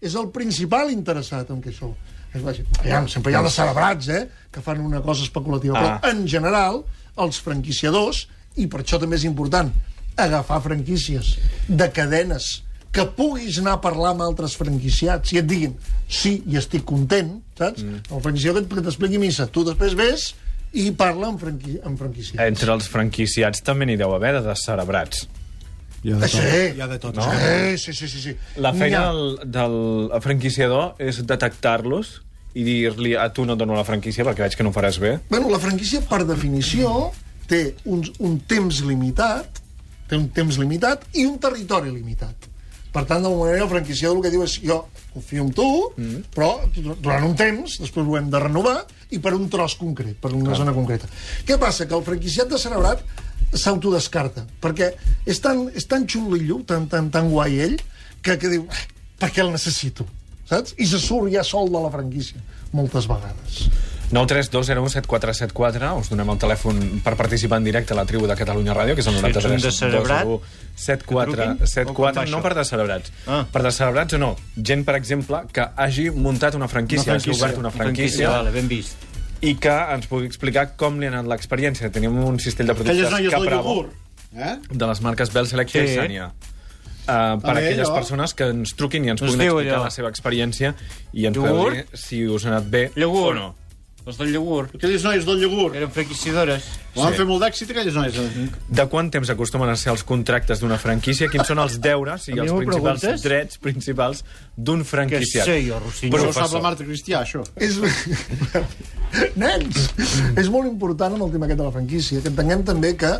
és 0.00 0.16
el 0.16 0.30
principal 0.34 0.90
interessat 0.92 1.50
en 1.52 1.60
que 1.60 1.70
això 1.72 1.90
es 2.34 2.42
vagi. 2.42 2.64
Aviam, 2.80 3.08
sempre 3.10 3.32
hi 3.32 3.36
ha 3.38 3.44
de 3.44 3.52
celebrats, 3.52 4.08
eh?, 4.08 4.24
que 4.50 4.62
fan 4.64 4.80
una 4.80 5.02
cosa 5.02 5.24
especulativa. 5.26 5.76
Ah. 5.78 5.82
Però, 5.82 6.12
en 6.14 6.26
general, 6.30 6.82
els 7.20 7.40
franquiciadors, 7.42 8.26
i 8.56 8.66
per 8.70 8.82
això 8.82 9.00
també 9.02 9.18
és 9.20 9.26
important 9.28 9.70
agafar 10.20 10.60
franquícies 10.64 11.36
de 11.68 11.88
cadenes 11.94 12.60
que 12.90 13.04
puguis 13.16 13.60
anar 13.62 13.76
a 13.78 13.80
parlar 13.82 14.12
amb 14.14 14.24
altres 14.26 14.56
franquiciats 14.58 15.32
i 15.34 15.38
et 15.40 15.46
diguin, 15.46 15.76
sí, 16.10 16.40
i 16.50 16.58
estic 16.58 16.82
content, 16.86 17.36
saps? 17.58 17.84
Mm. 17.86 18.06
El 18.10 18.24
franquiciador 18.24 18.66
que 18.66 18.82
t'expliqui 18.82 19.20
missa, 19.22 19.46
tu 19.46 19.62
després 19.66 19.94
ves 19.98 20.32
i 20.74 20.90
parla 20.98 21.30
amb, 21.30 21.38
franqui 21.42 21.78
amb 21.86 21.98
franquiciats. 21.98 22.42
Entre 22.42 22.74
els 22.74 22.90
franquiciats 22.90 23.62
també 23.66 23.86
n'hi 23.86 23.98
deu 24.00 24.14
haver 24.14 24.34
de 24.38 24.42
descerebrats. 24.48 25.28
Hi 26.02 26.12
ha 26.14 26.16
de 26.16 26.28
tot. 26.28 26.40
Sí. 26.40 26.60
Hi 26.76 26.80
ha 26.80 26.88
de 26.88 26.98
tot. 26.98 27.16
No? 27.16 27.28
Sí, 27.28 27.78
sí, 27.78 27.92
sí, 27.92 28.08
sí, 28.08 28.20
sí. 28.24 28.36
La 28.56 28.72
feina 28.72 29.08
ha- 29.08 29.12
del, 29.12 29.38
del 29.56 30.20
franquiciador 30.24 30.94
és 31.02 31.20
detectar-los 31.28 32.20
i 32.56 32.64
dir-li 32.66 33.14
a 33.14 33.28
tu 33.34 33.44
no 33.46 33.54
et 33.54 33.60
dono 33.60 33.76
la 33.76 33.86
franquícia 33.86 34.24
perquè 34.26 34.46
veig 34.46 34.56
que 34.58 34.66
no 34.66 34.72
ho 34.72 34.76
faràs 34.76 34.98
bé. 35.02 35.18
Bueno, 35.30 35.50
la 35.52 35.60
franquícia, 35.62 36.00
per 36.08 36.24
definició, 36.26 37.10
té 37.50 37.74
un, 37.84 38.02
un 38.18 38.38
temps 38.48 38.80
limitat, 38.86 39.60
té 40.08 40.18
un 40.18 40.30
temps 40.34 40.58
limitat 40.58 41.04
i 41.14 41.26
un 41.28 41.36
territori 41.42 41.92
limitat. 41.94 42.48
Per 42.90 43.04
tant, 43.06 43.22
d'alguna 43.22 43.52
manera, 43.52 43.66
el 43.68 43.70
franquiciador 43.70 44.16
el 44.18 44.24
que 44.24 44.32
diu 44.32 44.42
és 44.42 44.56
jo 44.66 44.80
confio 45.12 45.44
en 45.44 45.52
tu, 45.54 45.66
mm. 45.94 46.24
però 46.34 46.48
durant 46.74 47.28
un 47.28 47.36
temps, 47.38 47.76
després 47.84 48.06
ho 48.06 48.16
hem 48.18 48.30
de 48.32 48.40
renovar, 48.42 48.80
i 49.14 49.20
per 49.22 49.34
un 49.36 49.46
tros 49.50 49.76
concret, 49.78 50.16
per 50.18 50.32
una 50.34 50.56
zona 50.58 50.74
concreta. 50.74 51.06
Què 51.46 51.58
passa? 51.58 51.86
Que 51.86 51.94
el 51.94 52.02
franquiciat 52.06 52.50
de 52.50 52.58
celebrat 52.58 53.04
s'autodescarta, 53.52 54.44
perquè 54.62 54.92
és 55.26 55.40
tan, 55.40 55.68
és 55.74 55.86
tan 55.86 56.06
xulillo, 56.06 56.62
tan, 56.66 56.86
tan, 56.88 57.10
tan 57.10 57.30
guai 57.30 57.60
ell, 57.60 57.76
que, 58.22 58.38
que 58.38 58.48
diu, 58.48 58.66
"Eh, 58.70 58.86
per 59.18 59.30
què 59.32 59.40
el 59.42 59.50
necessito? 59.52 60.06
Saps? 60.48 60.74
I 60.78 60.86
se 60.86 60.98
surt 60.98 61.30
ja 61.32 61.44
sol 61.44 61.68
de 61.70 61.78
la 61.80 61.90
franquícia, 61.90 62.40
moltes 62.72 63.06
vegades. 63.06 63.68
932017474 64.10 65.98
us 66.00 66.08
donem 66.10 66.28
el 66.32 66.38
telèfon 66.42 66.80
per 67.04 67.14
participar 67.18 67.58
en 67.60 67.64
directe 67.68 67.94
a 67.94 67.96
la 67.96 68.04
tribu 68.08 68.26
de 68.26 68.34
Catalunya 68.34 68.74
Ràdio, 68.74 68.94
que 68.96 69.00
és 69.04 69.06
el 69.06 69.14
Si 69.14 69.18
ets 69.20 69.44
un 69.44 69.52
93 69.54 69.62
descerebrat, 69.62 70.26
74 70.74 71.30
que 71.30 71.36
truquin, 71.36 71.52
o 71.52 71.58
com 71.58 71.66
74 71.66 72.02
va 72.02 72.26
no 72.26 72.38
això? 72.38 72.42
per 72.42 72.54
descerebrats. 72.58 73.12
Ah. 73.26 73.46
Per 73.52 73.62
descerebrats 73.62 74.14
o 74.14 74.18
no. 74.18 74.36
Gent, 74.56 74.84
per 74.84 74.96
exemple, 74.96 75.42
que 75.52 75.68
hagi 75.76 76.10
muntat 76.10 76.54
una 76.54 76.68
franquícia, 76.68 77.12
Una 77.12 77.16
hagi 77.20 77.24
franquícia. 77.30 77.46
obert 77.46 77.58
una 77.58 77.70
franquícia, 77.70 78.30
Vale, 78.30 78.50
ben 78.50 78.68
vist. 78.68 78.96
I 79.42 79.54
que 79.56 79.72
ens 79.94 80.06
pugui 80.10 80.26
explicar 80.28 80.76
com 80.76 80.98
li 81.00 81.06
ha 81.06 81.12
anat 81.14 81.26
l'experiència. 81.30 81.90
Tenim 81.92 82.16
un 82.24 82.38
cistell 82.38 82.66
de 82.68 82.72
Aquelles 82.72 83.08
productes 83.08 83.30
del 83.30 83.30
Capravo 83.30 83.74
iogurt. 83.74 83.92
Eh? 84.36 84.56
de 84.70 84.86
les 84.86 85.00
marques 85.02 85.32
Bell 85.32 85.46
Selecta 85.50 85.78
Sí. 85.80 85.84
i 85.92 85.94
Sanya. 85.96 86.32
Uh, 87.10 87.40
per 87.40 87.50
A 87.56 87.58
aquelles 87.58 87.88
allò. 87.88 87.94
persones 87.96 88.34
que 88.34 88.44
ens 88.52 88.74
truquin 88.76 89.04
i 89.04 89.08
ens 89.10 89.22
Es 89.22 89.30
puguin 89.32 89.40
explicar 89.48 89.74
allò. 89.78 89.84
la 89.84 89.90
seva 89.90 90.08
experiència 90.12 90.74
i 91.12 91.24
ens 91.26 91.36
podeu 91.38 91.70
dir 91.72 91.86
si 91.94 92.20
us 92.28 92.44
ha 92.46 92.50
anat 92.52 92.68
bé 92.70 92.90
Iogurt. 92.94 93.30
o 93.30 93.34
no. 93.34 93.54
Els 94.08 94.16
del 94.16 94.30
iogurt. 94.34 94.74
Aquelles 94.78 95.02
noies 95.04 95.26
del 95.28 95.42
iogurt. 95.44 95.74
Eren 95.76 95.90
franquiciadores. 95.92 96.64
Van 96.94 97.12
Sí. 97.12 97.18
fer 97.18 97.26
molt 97.26 97.42
d'èxit, 97.44 97.70
aquelles 97.70 97.94
noies. 97.94 98.14
De 98.68 98.86
quant 98.88 99.10
temps 99.10 99.28
acostumen 99.30 99.68
a 99.68 99.76
ser 99.76 99.92
els 99.92 100.02
contractes 100.02 100.60
d'una 100.60 100.78
franquícia? 100.78 101.28
Quins 101.28 101.46
són 101.46 101.58
els 101.58 101.78
deures 101.80 102.28
i 102.28 102.32
els 102.32 102.50
principals 102.50 103.00
preguntes? 103.00 103.22
drets 103.22 103.58
principals 103.58 104.24
d'un 104.56 104.84
franquiciat? 104.84 105.44
sé 105.44 105.60
jo, 105.66 105.78
Rossinyol. 105.78 106.18
Però 106.18 106.28
ho 106.28 106.32
sap 106.32 106.52
la 106.52 106.60
Marta 106.60 106.84
Cristià, 106.84 107.22
això. 107.22 107.44
És... 107.56 107.76
Nens! 109.36 109.90
és 110.38 110.48
molt 110.48 110.66
important 110.70 111.14
amb 111.14 111.26
el 111.26 111.32
tema 111.34 111.46
aquest 111.46 111.58
de 111.60 111.66
la 111.66 111.72
franquícia, 111.74 112.20
que 112.22 112.28
entenguem 112.32 112.64
també 112.66 112.94
que 112.96 113.12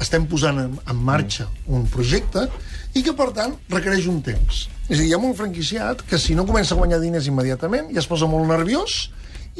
estem 0.00 0.26
posant 0.26 0.58
en, 0.62 0.78
en 0.88 0.96
marxa 1.04 1.48
un 1.68 1.86
projecte 1.92 2.46
i 2.94 3.02
que, 3.02 3.12
per 3.12 3.30
tant, 3.36 3.56
requereix 3.68 4.06
un 4.10 4.20
temps. 4.24 4.66
És 4.88 4.96
a 4.98 5.00
dir, 5.02 5.08
hi 5.10 5.14
ha 5.14 5.18
un 5.20 5.34
franquiciat 5.36 6.02
que 6.08 6.18
si 6.18 6.34
no 6.34 6.46
comença 6.48 6.74
a 6.74 6.78
guanyar 6.80 7.00
diners 7.02 7.28
immediatament 7.30 7.92
ja 7.94 8.00
es 8.00 8.08
posa 8.10 8.26
molt 8.30 8.48
nerviós 8.48 9.10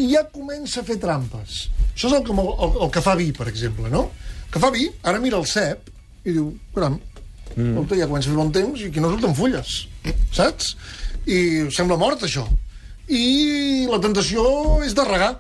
i 0.00 0.08
ja 0.14 0.24
comença 0.32 0.80
a 0.80 0.86
fer 0.86 0.96
trampes. 1.02 1.66
Això 1.92 2.08
és 2.08 2.16
el 2.16 2.24
que, 2.26 2.34
el, 2.34 2.76
el 2.86 2.92
que 2.94 3.02
fa 3.04 3.16
vi, 3.18 3.30
per 3.36 3.48
exemple, 3.50 3.90
no? 3.92 4.08
Que 4.50 4.62
fa 4.62 4.72
vi, 4.74 4.88
ara 5.06 5.20
mira 5.22 5.38
el 5.38 5.46
cep 5.48 5.90
i 6.24 6.34
diu, 6.34 6.50
caram, 6.74 6.98
mm. 7.54 7.68
escolta, 7.72 7.98
ja 8.00 8.08
comença 8.08 8.30
a 8.30 8.32
fer 8.32 8.40
bon 8.40 8.52
temps 8.54 8.80
i 8.80 8.88
aquí 8.90 9.02
no 9.02 9.12
surten 9.12 9.36
fulles, 9.36 9.76
saps? 10.36 10.74
I 11.28 11.68
sembla 11.74 12.00
mort, 12.00 12.24
això. 12.26 12.46
I 13.10 13.86
la 13.90 14.00
tentació 14.02 14.44
és 14.86 14.96
de 14.96 15.04
regar. 15.06 15.34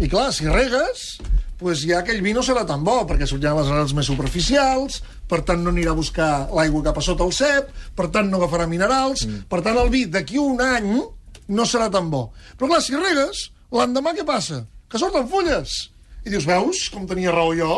I 0.00 0.08
clar, 0.10 0.30
si 0.34 0.48
regues, 0.48 1.06
pues 1.62 1.84
ja 1.86 2.00
aquell 2.00 2.22
vi 2.24 2.34
no 2.34 2.42
serà 2.44 2.64
tan 2.66 2.82
bo, 2.84 3.02
perquè 3.08 3.28
sortiran 3.28 3.60
les 3.60 3.70
arrels 3.70 3.94
més 3.94 4.08
superficials, 4.08 5.02
per 5.30 5.42
tant 5.46 5.62
no 5.62 5.70
anirà 5.70 5.92
a 5.92 5.98
buscar 5.98 6.30
l'aigua 6.50 6.82
cap 6.88 6.98
a 6.98 7.04
sota 7.04 7.26
el 7.28 7.34
cep, 7.36 7.70
per 7.96 8.08
tant 8.14 8.30
no 8.32 8.40
agafarà 8.40 8.66
minerals, 8.70 9.26
mm. 9.28 9.46
per 9.52 9.62
tant 9.64 9.78
el 9.78 9.92
vi 9.92 10.06
d'aquí 10.10 10.40
un 10.42 10.62
any 10.64 10.94
no 11.52 11.66
serà 11.68 11.90
tan 11.92 12.10
bo. 12.10 12.30
Però 12.58 12.72
clar, 12.72 12.82
si 12.82 12.96
regues, 12.98 13.50
l'endemà 13.72 14.14
què 14.16 14.26
passa? 14.28 14.62
Que 14.90 15.00
surten 15.00 15.28
fulles. 15.32 15.74
I 16.22 16.30
dius, 16.30 16.46
veus 16.46 16.86
com 16.94 17.08
tenia 17.08 17.34
raó 17.34 17.52
jo? 17.58 17.74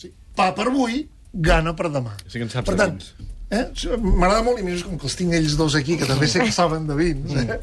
Sí, 0.00 0.12
pa 0.36 0.50
per 0.56 0.68
avui, 0.68 1.04
gana 1.32 1.74
per 1.78 1.90
demà. 1.92 2.16
Sí 2.26 2.38
que 2.38 2.48
en 2.48 2.52
saps 2.52 2.68
per 2.68 2.78
tant. 2.80 3.02
Eh? 3.50 3.64
M'agrada 3.98 4.44
molt, 4.46 4.60
i 4.62 4.62
més 4.62 4.82
com 4.86 4.94
que 4.94 5.08
els 5.08 5.16
tinc 5.18 5.32
ells 5.34 5.56
dos 5.58 5.74
aquí, 5.74 5.96
que 5.98 6.06
també 6.06 6.28
sé 6.30 6.38
que 6.38 6.52
saben 6.54 6.84
de 6.86 6.94
vins, 6.94 7.32
eh? 7.34 7.56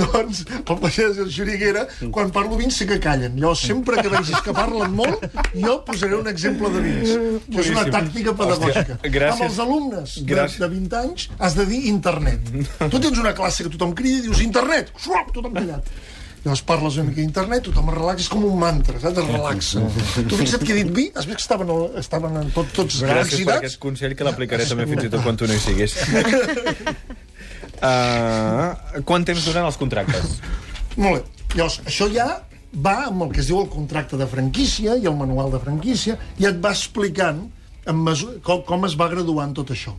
doncs 0.00 0.40
el 0.56 0.78
pagès 0.80 1.18
i 1.18 1.20
el 1.26 1.28
xuriguera, 1.34 1.82
quan 2.14 2.32
parlo 2.32 2.56
vins 2.56 2.78
sí 2.80 2.86
que 2.88 2.96
callen. 2.96 3.36
Llavors, 3.36 3.66
sempre 3.68 3.98
que 4.00 4.08
vegis 4.08 4.40
que 4.46 4.54
parlen 4.56 4.96
molt, 4.96 5.26
jo 5.52 5.74
posaré 5.84 6.16
un 6.16 6.32
exemple 6.32 6.72
de 6.72 6.80
vins. 6.86 7.12
Que 7.50 7.60
és 7.60 7.70
una 7.74 7.84
tàctica 7.92 8.32
pedagògica. 8.40 8.96
Hòstia. 9.02 9.28
Amb 9.34 9.44
els 9.50 9.60
alumnes 9.66 10.16
de, 10.24 10.48
de 10.64 10.70
20 10.78 10.98
anys 11.02 11.28
has 11.36 11.60
de 11.60 11.68
dir 11.68 11.82
internet. 11.92 12.48
Tu 12.94 13.04
tens 13.04 13.20
una 13.20 13.36
classe 13.36 13.68
que 13.68 13.74
tothom 13.76 13.92
crida 14.00 14.22
i 14.22 14.26
dius 14.30 14.40
internet, 14.40 14.96
suap, 14.96 15.28
tothom 15.36 15.52
callat. 15.60 15.92
Llavors 16.44 16.60
parles 16.68 16.96
una 17.00 17.06
mica 17.08 17.22
d'internet, 17.22 17.62
tothom 17.64 17.86
es 17.88 17.94
relaxa, 17.96 18.22
és 18.26 18.30
com 18.32 18.42
un 18.44 18.58
mantra, 18.60 18.98
saps? 19.00 19.16
Es 19.22 19.28
relaxa. 19.30 19.84
tu 20.28 20.36
fixa't 20.36 20.64
que 20.64 20.74
he 20.74 20.82
dit 20.82 20.90
vi, 20.92 21.06
has 21.16 21.24
vist 21.24 21.38
que 21.40 21.44
estaven, 21.46 21.70
estaven 22.00 22.36
en 22.42 22.50
tot, 22.52 22.68
tots 22.76 22.98
Gràcies 23.00 23.08
per 23.08 23.22
excitats? 23.22 23.60
aquest 23.62 23.78
consell 23.80 24.12
que 24.18 24.26
l'aplicaré 24.28 24.66
també 24.68 24.84
fins 24.90 25.06
i 25.08 25.12
tot 25.14 25.24
quan 25.24 25.38
tu 25.40 25.48
no 25.48 25.56
hi 25.56 25.62
siguis. 25.64 25.96
uh, 27.80 29.00
quant 29.08 29.24
temps 29.24 29.46
duren 29.48 29.64
els 29.64 29.80
contractes? 29.80 30.36
Molt 31.00 31.22
bé. 31.22 31.46
Llavors, 31.54 31.80
això 31.88 32.10
ja 32.12 32.28
va 32.84 32.96
amb 33.08 33.24
el 33.24 33.32
que 33.32 33.40
es 33.40 33.48
diu 33.48 33.60
el 33.62 33.70
contracte 33.72 34.18
de 34.20 34.26
franquícia 34.28 34.98
i 34.98 35.08
el 35.08 35.16
manual 35.16 35.52
de 35.54 35.60
franquícia, 35.62 36.18
i 36.42 36.48
et 36.50 36.60
va 36.60 36.74
explicant 36.74 37.44
en 37.86 38.04
mesura, 38.04 38.36
com, 38.44 38.60
com 38.66 38.84
es 38.88 38.96
va 39.00 39.08
graduant 39.12 39.54
tot 39.56 39.72
això. 39.72 39.94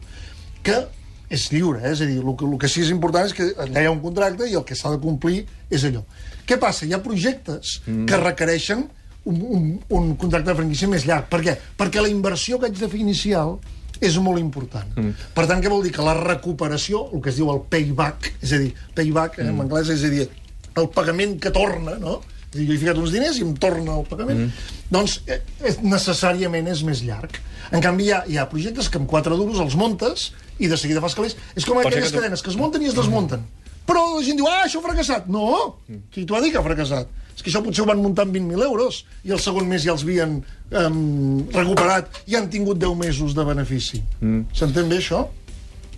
Que 0.66 0.84
és 1.30 1.48
lliure, 1.52 1.82
eh? 1.82 1.94
és 1.94 2.02
a 2.04 2.10
dir, 2.10 2.20
el 2.22 2.36
que, 2.38 2.46
el 2.46 2.60
que 2.62 2.70
sí 2.70 2.82
que 2.82 2.88
és 2.88 2.94
important 2.94 3.26
és 3.30 3.34
que 3.36 3.48
allà 3.66 3.82
hi 3.84 3.90
ha 3.90 3.94
un 3.94 4.02
contracte 4.04 4.50
i 4.50 4.58
el 4.58 4.66
que 4.68 4.78
s'ha 4.78 4.94
de 4.94 5.02
complir 5.02 5.46
és 5.74 5.86
allò. 5.88 6.04
Què 6.46 6.60
passa? 6.62 6.86
Hi 6.86 6.94
ha 6.94 7.02
projectes 7.04 7.80
mm. 7.86 8.06
que 8.10 8.22
requereixen 8.22 8.86
un, 9.26 9.42
un, 9.42 9.66
un 9.98 10.12
contracte 10.22 10.52
de 10.52 10.58
franquícia 10.60 10.90
més 10.92 11.08
llarg. 11.10 11.30
Per 11.32 11.42
què? 11.46 11.56
Perquè 11.80 12.04
la 12.04 12.12
inversió 12.12 12.60
que 12.62 12.70
haig 12.70 12.78
de 12.78 12.90
fer 12.92 13.02
inicial 13.02 13.58
és 14.04 14.18
molt 14.22 14.42
important. 14.42 14.92
Mm. 15.00 15.28
Per 15.34 15.48
tant, 15.50 15.64
què 15.64 15.72
vol 15.72 15.84
dir? 15.86 15.94
Que 15.96 16.06
la 16.06 16.16
recuperació, 16.20 17.08
el 17.16 17.24
que 17.24 17.32
es 17.34 17.40
diu 17.40 17.50
el 17.54 17.64
payback, 17.72 18.34
és 18.46 18.54
a 18.54 18.62
dir, 18.62 18.72
payback 18.98 19.42
mm. 19.42 19.52
en 19.54 19.66
anglès 19.66 19.92
és 19.96 20.06
a 20.06 20.14
dir, 20.14 20.30
el 20.76 20.90
pagament 20.94 21.38
que 21.42 21.54
torna, 21.56 21.98
no? 22.02 22.20
És 22.52 22.56
a 22.56 22.58
dir, 22.60 22.68
jo 22.70 22.76
he 22.76 22.80
ficat 22.82 23.00
uns 23.02 23.12
diners 23.12 23.40
i 23.40 23.44
em 23.44 23.54
torna 23.60 23.98
el 24.00 24.06
pagament. 24.10 24.46
Mm. 24.46 24.80
Doncs 24.94 25.18
eh, 25.28 25.42
és, 25.66 25.82
necessàriament 25.84 26.68
és 26.72 26.84
més 26.88 27.02
llarg. 27.08 27.40
En 27.74 27.82
canvi, 27.84 28.08
hi 28.08 28.14
ha, 28.16 28.24
hi 28.30 28.38
ha 28.40 28.48
projectes 28.52 28.90
que 28.90 29.02
amb 29.02 29.10
quatre 29.10 29.36
duros 29.36 29.60
els 29.64 29.76
montes 29.76 30.30
i 30.62 30.70
de 30.72 30.78
seguida 30.80 31.02
fas 31.04 31.16
calés. 31.18 31.36
És 31.56 31.66
com 31.66 31.76
Pot 31.80 31.90
aquelles 31.90 32.12
que 32.12 32.18
tu- 32.18 32.22
cadenes 32.24 32.44
que 32.46 32.52
es 32.54 32.58
munten 32.60 32.82
i 32.86 32.92
es 32.92 32.96
desmunten. 32.98 33.44
Però 33.86 34.02
la 34.16 34.24
gent 34.26 34.40
diu, 34.40 34.48
ah, 34.50 34.64
això 34.66 34.80
ha 34.80 34.88
fracassat. 34.88 35.28
No! 35.30 35.78
Qui 36.14 36.24
t'ho 36.26 36.38
ha 36.38 36.42
dit 36.42 36.54
que 36.54 36.58
ha 36.62 36.66
fracassat? 36.66 37.10
És 37.36 37.44
que 37.44 37.52
això 37.52 37.60
potser 37.62 37.84
ho 37.84 37.88
van 37.90 38.00
muntar 38.00 38.24
amb 38.26 38.34
20.000 38.34 38.64
euros 38.64 39.02
i 39.28 39.34
el 39.36 39.42
segon 39.44 39.68
mes 39.68 39.84
ja 39.84 39.92
els 39.92 40.06
havien 40.06 40.38
um, 40.72 41.42
recuperat 41.52 42.22
i 42.32 42.38
han 42.40 42.48
tingut 42.50 42.80
10 42.80 42.96
mesos 42.98 43.36
de 43.36 43.44
benefici. 43.46 44.00
Mm. 44.22 44.46
S'entén 44.56 44.88
bé, 44.90 45.02
això? 45.04 45.26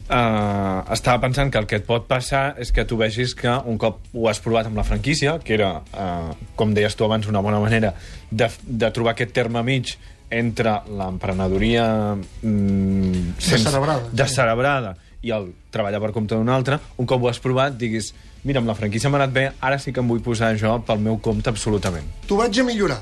Uh, 0.08 0.86
estava 0.96 1.20
pensant 1.20 1.50
que 1.52 1.60
el 1.60 1.66
que 1.68 1.82
et 1.82 1.84
pot 1.84 2.06
passar 2.08 2.54
és 2.64 2.70
que 2.72 2.86
tu 2.88 2.96
vegis 2.96 3.34
que 3.36 3.52
un 3.68 3.76
cop 3.82 3.98
ho 4.16 4.30
has 4.32 4.40
provat 4.40 4.70
amb 4.70 4.80
la 4.80 4.86
franquícia, 4.88 5.34
que 5.44 5.58
era, 5.58 5.82
uh, 5.92 6.36
com 6.56 6.72
deies 6.76 6.96
tu 6.96 7.04
abans, 7.04 7.28
una 7.28 7.42
bona 7.44 7.60
manera 7.60 7.92
de, 8.32 8.48
de 8.64 8.92
trobar 8.96 9.18
aquest 9.18 9.34
terme 9.36 9.64
mig 9.68 9.98
entre 10.32 10.78
l'emprenedoria 10.88 12.16
mm, 12.16 13.36
Descerebrada, 13.36 14.08
sí. 14.08 14.16
descerebrada 14.22 14.94
i 15.28 15.34
el 15.36 15.50
treballar 15.76 16.00
per 16.04 16.14
compte 16.16 16.36
d'un 16.40 16.52
altre, 16.56 16.80
un 17.00 17.08
cop 17.10 17.24
ho 17.24 17.30
has 17.32 17.40
provat, 17.44 17.76
diguis, 17.80 18.14
mira, 18.48 18.62
amb 18.64 18.72
la 18.72 18.76
franquícia 18.80 19.12
m'ha 19.12 19.20
anat 19.20 19.34
bé, 19.36 19.46
ara 19.60 19.80
sí 19.82 19.92
que 19.92 20.00
em 20.04 20.08
vull 20.08 20.24
posar 20.24 20.54
jo 20.60 20.78
pel 20.88 21.04
meu 21.04 21.20
compte 21.24 21.52
absolutament. 21.52 22.08
T'ho 22.30 22.40
vaig 22.40 22.60
a 22.62 22.68
millorar. 22.68 23.02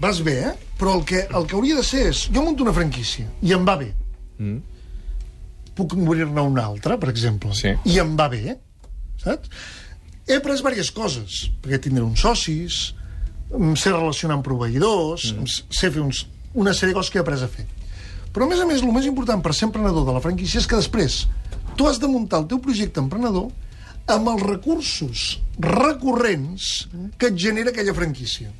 Vas 0.00 0.20
bé, 0.24 0.38
eh? 0.50 0.54
Però 0.80 0.96
el 0.98 1.04
que, 1.08 1.26
el 1.26 1.46
que 1.48 1.56
hauria 1.56 1.76
de 1.76 1.84
ser 1.84 2.06
és... 2.10 2.26
Jo 2.32 2.44
munto 2.44 2.64
una 2.64 2.72
franquícia 2.76 3.28
i 3.42 3.52
em 3.56 3.64
va 3.64 3.76
bé. 3.80 3.90
Mm. 4.38 4.75
Puc 5.76 5.96
obrir-ne 5.96 6.42
una 6.42 6.64
altra, 6.64 6.96
per 7.00 7.10
exemple. 7.12 7.52
Sí. 7.56 7.74
I 7.84 7.98
em 8.02 8.14
va 8.18 8.30
bé, 8.32 8.56
saps? 9.22 9.50
He 10.26 10.38
après 10.40 10.58
diverses 10.58 10.90
coses, 10.90 11.44
perquè 11.62 11.78
tindré 11.84 12.02
uns 12.02 12.24
socis, 12.24 12.80
em 13.54 13.76
sé 13.78 13.92
relacionar 13.92 14.40
amb 14.40 14.46
proveïdors, 14.46 15.28
mm. 15.36 15.66
sé 15.70 15.92
fer 15.94 16.02
uns, 16.02 16.24
una 16.58 16.74
sèrie 16.74 16.94
de 16.94 16.98
coses 16.98 17.12
que 17.12 17.20
he 17.20 17.22
après 17.22 17.44
a 17.44 17.50
fer. 17.50 17.66
Però, 18.34 18.44
a 18.44 18.50
més 18.50 18.60
a 18.60 18.66
més, 18.68 18.82
el 18.82 18.92
més 18.92 19.06
important 19.08 19.40
per 19.44 19.54
ser 19.54 19.68
emprenedor 19.68 20.04
de 20.08 20.16
la 20.16 20.20
franquícia 20.24 20.60
és 20.60 20.66
que 20.68 20.80
després 20.80 21.22
tu 21.78 21.86
has 21.88 22.00
de 22.02 22.10
muntar 22.10 22.42
el 22.42 22.48
teu 22.50 22.58
projecte 22.64 23.00
emprenedor 23.00 23.52
amb 24.12 24.30
els 24.32 24.42
recursos 24.42 25.26
recurrents 25.62 26.86
que 27.18 27.30
et 27.30 27.38
genera 27.40 27.72
aquella 27.72 27.94
franquícia. 27.96 28.50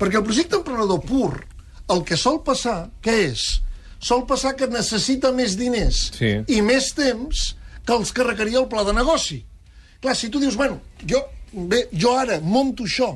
Perquè 0.00 0.18
el 0.20 0.26
projecte 0.26 0.58
emprenedor 0.60 1.02
pur, 1.04 1.32
el 1.92 2.02
que 2.06 2.18
sol 2.20 2.40
passar, 2.46 2.88
què 3.04 3.16
és? 3.28 3.46
Sol 4.00 4.24
passar 4.28 4.54
que 4.56 4.66
necessita 4.70 5.30
més 5.36 5.56
diners 5.60 6.10
Sí. 6.16 6.32
i 6.48 6.60
més 6.64 6.92
temps 6.96 7.54
que 7.84 7.92
els 7.92 8.12
que 8.12 8.24
requeria 8.24 8.58
el 8.62 8.68
pla 8.68 8.84
de 8.84 8.94
negoci. 8.96 9.42
Clar, 10.00 10.14
si 10.16 10.30
tu 10.32 10.40
dius, 10.40 10.56
bueno, 10.56 10.80
jo, 11.06 11.20
bé, 11.52 11.86
jo 11.92 12.14
ara 12.16 12.40
monto 12.40 12.84
això 12.88 13.10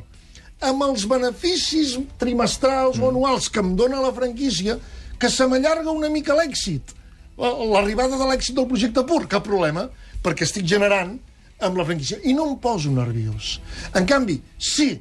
amb 0.65 0.83
els 0.87 1.05
beneficis 1.09 1.97
trimestrals 2.21 2.99
o 3.01 3.09
anuals 3.09 3.49
que 3.53 3.61
em 3.61 3.75
dona 3.77 4.01
la 4.01 4.13
franquícia, 4.17 4.79
que 5.19 5.29
se 5.29 5.47
m'allarga 5.47 5.91
una 5.93 6.09
mica 6.09 6.37
l'èxit. 6.37 6.95
L'arribada 7.37 8.17
de 8.17 8.29
l'èxit 8.31 8.55
del 8.57 8.69
projecte 8.71 9.05
pur, 9.09 9.27
cap 9.29 9.45
problema, 9.45 9.89
perquè 10.23 10.47
estic 10.47 10.65
generant 10.71 11.19
amb 11.61 11.77
la 11.77 11.85
franquícia. 11.85 12.19
I 12.25 12.33
no 12.37 12.47
em 12.49 12.57
poso 12.63 12.91
nerviós. 12.93 13.59
En 13.95 14.07
canvi, 14.07 14.39
si 14.59 14.95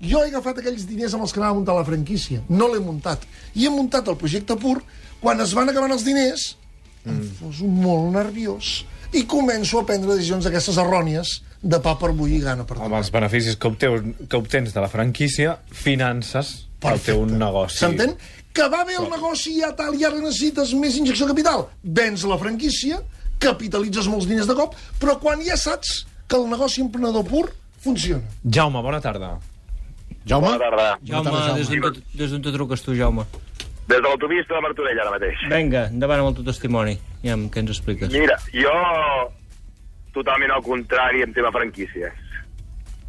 jo 0.00 0.22
he 0.22 0.30
agafat 0.30 0.60
aquells 0.62 0.86
diners 0.88 1.14
amb 1.16 1.26
els 1.26 1.34
que 1.34 1.40
anava 1.40 1.56
a 1.56 1.58
muntar 1.58 1.74
la 1.78 1.86
franquícia, 1.86 2.42
no 2.48 2.70
l'he 2.70 2.80
muntat, 2.82 3.24
i 3.54 3.66
he 3.66 3.72
muntat 3.72 4.08
el 4.08 4.18
projecte 4.20 4.56
pur, 4.60 4.78
quan 5.20 5.40
es 5.42 5.54
van 5.56 5.70
acabant 5.70 5.94
els 5.96 6.06
diners, 6.06 6.52
em 7.08 7.20
poso 7.40 7.66
molt 7.66 8.12
nerviós 8.14 8.82
i 9.16 9.24
començo 9.24 9.80
a 9.80 9.86
prendre 9.88 10.12
decisions 10.12 10.44
d'aquestes 10.44 10.76
errònies 10.80 11.38
de 11.62 11.78
pa 11.82 11.94
per 11.98 12.12
bullir 12.14 12.42
i 12.42 12.44
gana 12.44 12.66
per 12.68 12.76
Amb 12.84 12.98
els 12.98 13.10
beneficis 13.14 13.56
que 13.56 13.70
obteus, 13.70 14.04
que 14.28 14.38
obtens 14.38 14.74
de 14.74 14.82
la 14.84 14.90
franquícia, 14.92 15.56
finances 15.72 16.68
el 16.86 17.00
teu 17.02 17.24
negoci. 17.26 17.80
S'entén? 17.80 18.14
Que 18.54 18.68
va 18.70 18.84
bé 18.86 18.98
el 18.98 19.08
negoci 19.10 19.56
i 19.56 19.62
ja 19.62 19.72
tal, 19.78 19.96
i 19.98 20.04
ara 20.06 20.20
necessites 20.20 20.74
més 20.78 20.98
injecció 21.00 21.26
de 21.26 21.32
capital. 21.32 21.66
Vens 21.82 22.24
la 22.28 22.38
franquícia, 22.38 23.00
capitalitzes 23.42 24.10
molts 24.10 24.28
diners 24.30 24.50
de 24.50 24.56
cop, 24.58 24.76
però 25.00 25.16
quan 25.22 25.42
ja 25.46 25.56
saps 25.58 26.04
que 26.28 26.38
el 26.38 26.46
negoci 26.50 26.84
emprenedor 26.84 27.26
pur 27.26 27.46
funciona. 27.82 28.22
Jaume, 28.44 28.82
bona 28.84 29.00
tarda. 29.02 29.36
Jaume? 30.28 30.46
Bona 30.46 30.58
tarda. 30.58 30.88
Jaume, 31.04 31.30
tarda, 31.30 31.54
des 31.56 31.68
d'on 31.70 31.92
te- 31.92 32.02
des 32.18 32.30
d'on 32.32 32.42
te 32.42 32.52
truques 32.52 32.82
tu, 32.84 32.94
Jaume? 32.94 33.24
Des 33.88 33.96
de 33.96 34.02
l'autopista 34.04 34.54
de 34.54 34.60
Martorell, 34.60 35.00
ara 35.00 35.10
mateix. 35.14 35.38
Vinga, 35.48 35.86
endavant 35.88 36.20
amb 36.20 36.28
el 36.28 36.34
teu 36.36 36.44
testimoni. 36.44 36.98
Ja, 37.24 37.36
què 37.36 37.62
ens 37.62 37.70
expliques? 37.72 38.12
Mira, 38.12 38.36
jo 38.52 38.72
totalment 40.12 40.50
al 40.52 40.62
contrari 40.62 41.22
en 41.22 41.32
tema 41.32 41.50
franquícies. 41.52 42.12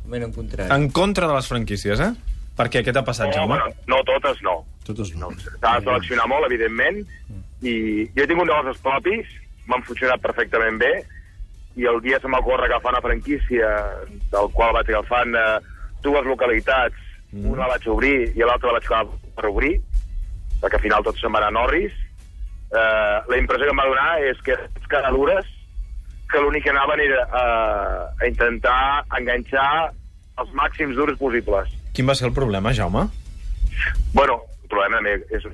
Ben 0.09 0.23
en 0.23 0.31
contrari. 0.33 0.71
En 0.73 0.89
contra 0.91 1.27
de 1.27 1.35
les 1.35 1.47
franquícies, 1.47 1.99
eh? 1.99 2.11
Per 2.57 2.67
què? 2.71 2.81
Què 2.83 2.93
t'ha 2.93 3.03
passat, 3.05 3.27
No, 3.27 3.33
Jaume? 3.33 3.55
bueno, 3.57 3.75
no 3.87 3.99
totes, 4.03 4.41
no. 4.41 4.65
Totes 4.85 5.13
no. 5.15 5.29
S'ha 5.61 5.75
de 5.79 5.85
seleccionar 5.85 6.27
molt, 6.27 6.45
evidentment, 6.49 7.03
i 7.61 8.07
jo 8.15 8.23
he 8.23 8.27
tingut 8.27 8.47
negocis 8.47 8.81
propis, 8.81 9.27
m'han 9.67 9.83
funcionat 9.83 10.19
perfectament 10.21 10.79
bé, 10.79 11.05
i 11.77 11.85
el 11.85 12.01
dia 12.01 12.19
se 12.19 12.27
m'ocorre 12.27 12.65
agafar 12.65 12.91
una 12.95 13.01
franquícia 13.01 13.69
del 14.31 14.49
qual 14.55 14.73
vaig 14.73 14.89
agafant 14.89 15.35
eh, 15.35 15.59
dues 16.01 16.25
localitats, 16.25 16.95
mm. 17.31 17.45
una 17.51 17.65
la 17.65 17.75
vaig 17.75 17.87
obrir 17.91 18.17
i 18.35 18.43
l'altra 18.43 18.71
la 18.71 18.79
vaig 18.79 18.89
acabar 18.89 19.19
per 19.35 19.49
obrir, 19.49 19.75
perquè 20.61 20.79
al 20.79 20.85
final 20.85 21.05
tot 21.05 21.19
se'n 21.19 21.33
va 21.33 21.41
anar 21.43 21.53
a 21.53 21.57
Norris. 21.59 21.95
Eh, 22.69 23.17
la 23.31 23.37
impressió 23.39 23.65
que 23.65 23.73
em 23.73 23.81
va 23.81 23.87
donar 23.89 24.09
és 24.29 24.41
que 24.45 24.53
eren 24.53 24.89
caradures 24.91 25.47
que 26.29 26.41
l'únic 26.41 26.63
que 26.63 26.69
anaven 26.69 27.01
era 27.01 27.23
eh, 27.25 28.23
a 28.23 28.29
intentar 28.29 29.03
enganxar 29.17 29.89
els 30.39 30.51
màxims 30.55 30.95
durs 30.95 31.17
possibles. 31.19 31.71
Quin 31.95 32.07
va 32.07 32.15
ser 32.15 32.29
el 32.29 32.35
problema, 32.35 32.73
Jaume? 32.73 33.07
Bueno, 34.13 34.41
el 34.63 34.69
problema 34.69 35.01
és 35.33 35.45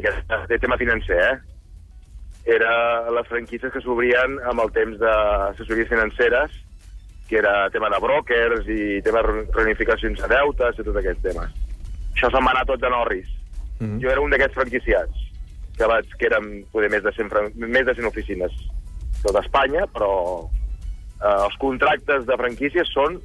de 0.49 0.59
tema 0.59 0.77
financer, 0.77 1.19
eh? 1.31 1.35
Era 2.57 3.09
les 3.09 3.27
franquícies 3.27 3.71
que 3.73 3.81
s'obrien 3.81 4.35
amb 4.51 4.61
el 4.61 4.71
temps 4.75 4.99
d'assessories 5.01 5.89
financeres, 5.89 6.51
que 7.29 7.39
era 7.39 7.69
tema 7.73 7.89
de 7.89 8.01
brokers 8.03 8.67
i 8.69 9.01
tema 9.05 9.23
de 9.23 9.45
reunificacions 9.55 10.19
de 10.21 10.29
deutes 10.29 10.77
i 10.77 10.85
tots 10.85 10.99
aquests 11.01 11.23
temes. 11.23 11.64
Això 12.15 12.31
se'n 12.31 12.45
va 12.45 12.51
anar 12.55 12.65
tot 12.65 12.79
de 12.81 12.89
Norris. 12.89 13.27
Mm 13.79 13.85
-hmm. 13.85 14.01
Jo 14.01 14.09
era 14.11 14.21
un 14.21 14.29
d'aquests 14.31 14.55
franquiciats, 14.55 15.15
que, 15.77 15.85
vaig, 15.85 16.05
que 16.17 16.25
eren 16.25 16.63
poder 16.71 16.89
més 16.89 17.03
de 17.03 17.11
100, 17.11 17.29
fran- 17.29 17.51
més 17.55 17.85
de 17.85 17.93
100 17.93 18.05
oficines 18.07 18.51
tot 19.23 19.35
Espanya, 19.43 19.85
però 19.93 20.47
eh, 21.21 21.43
els 21.45 21.57
contractes 21.57 22.25
de 22.25 22.37
franquícies 22.37 22.87
són 22.93 23.19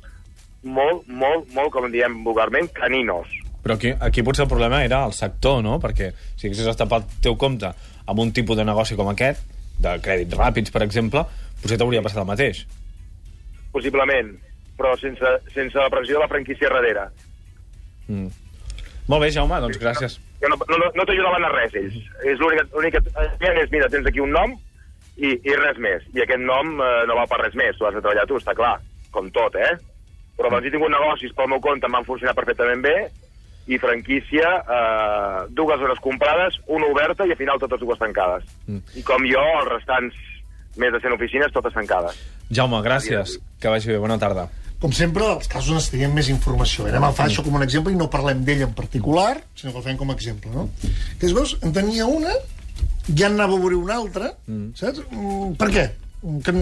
molt, 0.63 1.07
molt, 1.07 1.47
molt, 1.55 1.71
com 1.71 1.91
diem 1.93 2.25
vulgarment, 2.25 2.69
caninos. 2.73 3.29
Però 3.63 3.75
aquí, 3.75 3.93
aquí 4.01 4.23
potser 4.23 4.45
el 4.45 4.49
problema 4.49 4.83
era 4.85 5.05
el 5.05 5.13
sector, 5.13 5.63
no? 5.63 5.79
Perquè 5.79 6.13
si 6.37 6.47
haguessis 6.47 6.67
estat 6.67 6.91
el 6.93 7.05
teu 7.21 7.37
compte 7.37 7.71
amb 8.07 8.19
un 8.19 8.33
tipus 8.33 8.57
de 8.57 8.65
negoci 8.65 8.97
com 8.97 9.09
aquest, 9.09 9.41
de 9.79 10.01
crèdits 10.01 10.37
ràpids, 10.37 10.71
per 10.73 10.83
exemple, 10.83 11.25
potser 11.63 11.77
t'hauria 11.79 12.03
passat 12.03 12.19
el 12.19 12.27
mateix. 12.27 12.67
possiblement, 13.73 14.37
però 14.77 14.97
sense, 14.99 15.25
sense 15.55 15.79
la 15.79 15.89
pressió 15.91 16.15
de 16.15 16.21
la 16.21 16.29
franquícia 16.29 16.69
darrere. 16.69 17.09
Mm. 18.09 18.27
Molt 19.11 19.25
bé, 19.25 19.31
Jaume, 19.35 19.59
doncs 19.65 19.79
gràcies. 19.83 20.19
Que 20.41 20.49
no, 20.51 20.57
no, 20.71 20.89
no 20.95 21.07
t'ajudaven 21.07 21.47
a 21.47 21.53
res, 21.53 21.75
ells. 21.81 21.97
És 22.31 22.39
l'única... 22.39 22.67
l'única 22.77 23.01
és, 23.03 23.71
mira, 23.73 23.89
tens 23.91 24.07
aquí 24.07 24.23
un 24.23 24.31
nom 24.35 24.55
i, 25.19 25.35
i 25.35 25.57
res 25.59 25.81
més. 25.83 26.05
I 26.15 26.23
aquest 26.25 26.45
nom 26.45 26.77
eh, 26.79 26.91
no 27.11 27.17
va 27.19 27.27
per 27.31 27.41
res 27.43 27.57
més, 27.59 27.79
tu 27.79 27.89
has 27.89 27.97
de 27.97 28.03
treballar 28.05 28.29
tu, 28.31 28.39
està 28.39 28.55
clar, 28.57 28.77
com 29.15 29.33
tot, 29.35 29.59
eh? 29.59 29.73
Però 30.39 30.53
doncs 30.53 30.69
he 30.69 30.73
tingut 30.73 30.93
negocis 30.95 31.35
pel 31.37 31.51
meu 31.51 31.61
compte, 31.65 31.89
em 31.89 31.99
van 31.99 32.07
funcionar 32.07 32.37
perfectament 32.39 32.85
bé, 32.87 32.97
i 33.71 33.79
franquícia, 33.83 34.55
eh, 34.63 35.41
dues 35.59 35.83
hores 35.83 36.01
comprades, 36.03 36.61
una 36.67 36.89
oberta 36.91 37.27
i 37.27 37.35
al 37.35 37.41
final 37.41 37.61
totes 37.63 37.83
dues 37.83 37.99
tancades. 38.01 38.47
Mm. 38.67 38.81
I 38.97 39.05
com 39.07 39.27
jo, 39.29 39.43
els 39.61 39.73
restants 39.75 40.17
més 40.77 40.93
de 40.95 41.01
100 41.03 41.17
oficines, 41.17 41.53
totes 41.55 41.75
tancades. 41.75 42.19
Jaume, 42.51 42.81
gràcies. 42.85 43.39
Que 43.61 43.71
vagi 43.73 43.91
bé. 43.93 43.99
Bona 44.03 44.19
tarda. 44.19 44.49
Com 44.81 44.95
sempre, 44.97 45.27
els 45.37 45.49
casos 45.51 45.77
necessitarien 45.77 46.13
més 46.17 46.31
informació. 46.33 46.87
Anem 46.89 47.05
a 47.05 47.11
això 47.27 47.45
com 47.45 47.59
un 47.59 47.65
exemple 47.67 47.93
i 47.93 47.99
no 47.99 48.09
parlem 48.13 48.41
d'ell 48.47 48.65
en 48.65 48.73
particular, 48.77 49.35
sinó 49.55 49.75
que 49.75 49.83
el 49.83 49.85
fem 49.91 49.99
com 50.01 50.09
a 50.09 50.17
exemple, 50.17 50.53
no? 50.55 50.71
Que 51.21 51.29
es 51.29 51.35
veus, 51.37 51.59
en 51.61 51.75
tenia 51.77 52.07
una, 52.09 52.33
ja 53.11 53.29
en 53.29 53.37
anava 53.37 53.59
a 53.59 53.61
obrir 53.61 53.77
una 53.77 53.99
altra, 54.01 54.31
mm. 54.47 54.71
saps? 54.81 55.03
Mm, 55.11 55.51
per 55.61 55.69
què? 55.75 55.85
Que, 56.47 56.55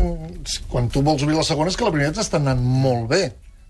quan 0.73 0.91
tu 0.91 1.05
vols 1.07 1.23
obrir 1.23 1.39
la 1.39 1.47
segona 1.47 1.71
és 1.71 1.79
que 1.79 1.87
la 1.87 1.95
primera 1.95 2.17
t'està 2.17 2.43
anant 2.43 2.59
molt 2.59 3.07
bé. 3.13 3.23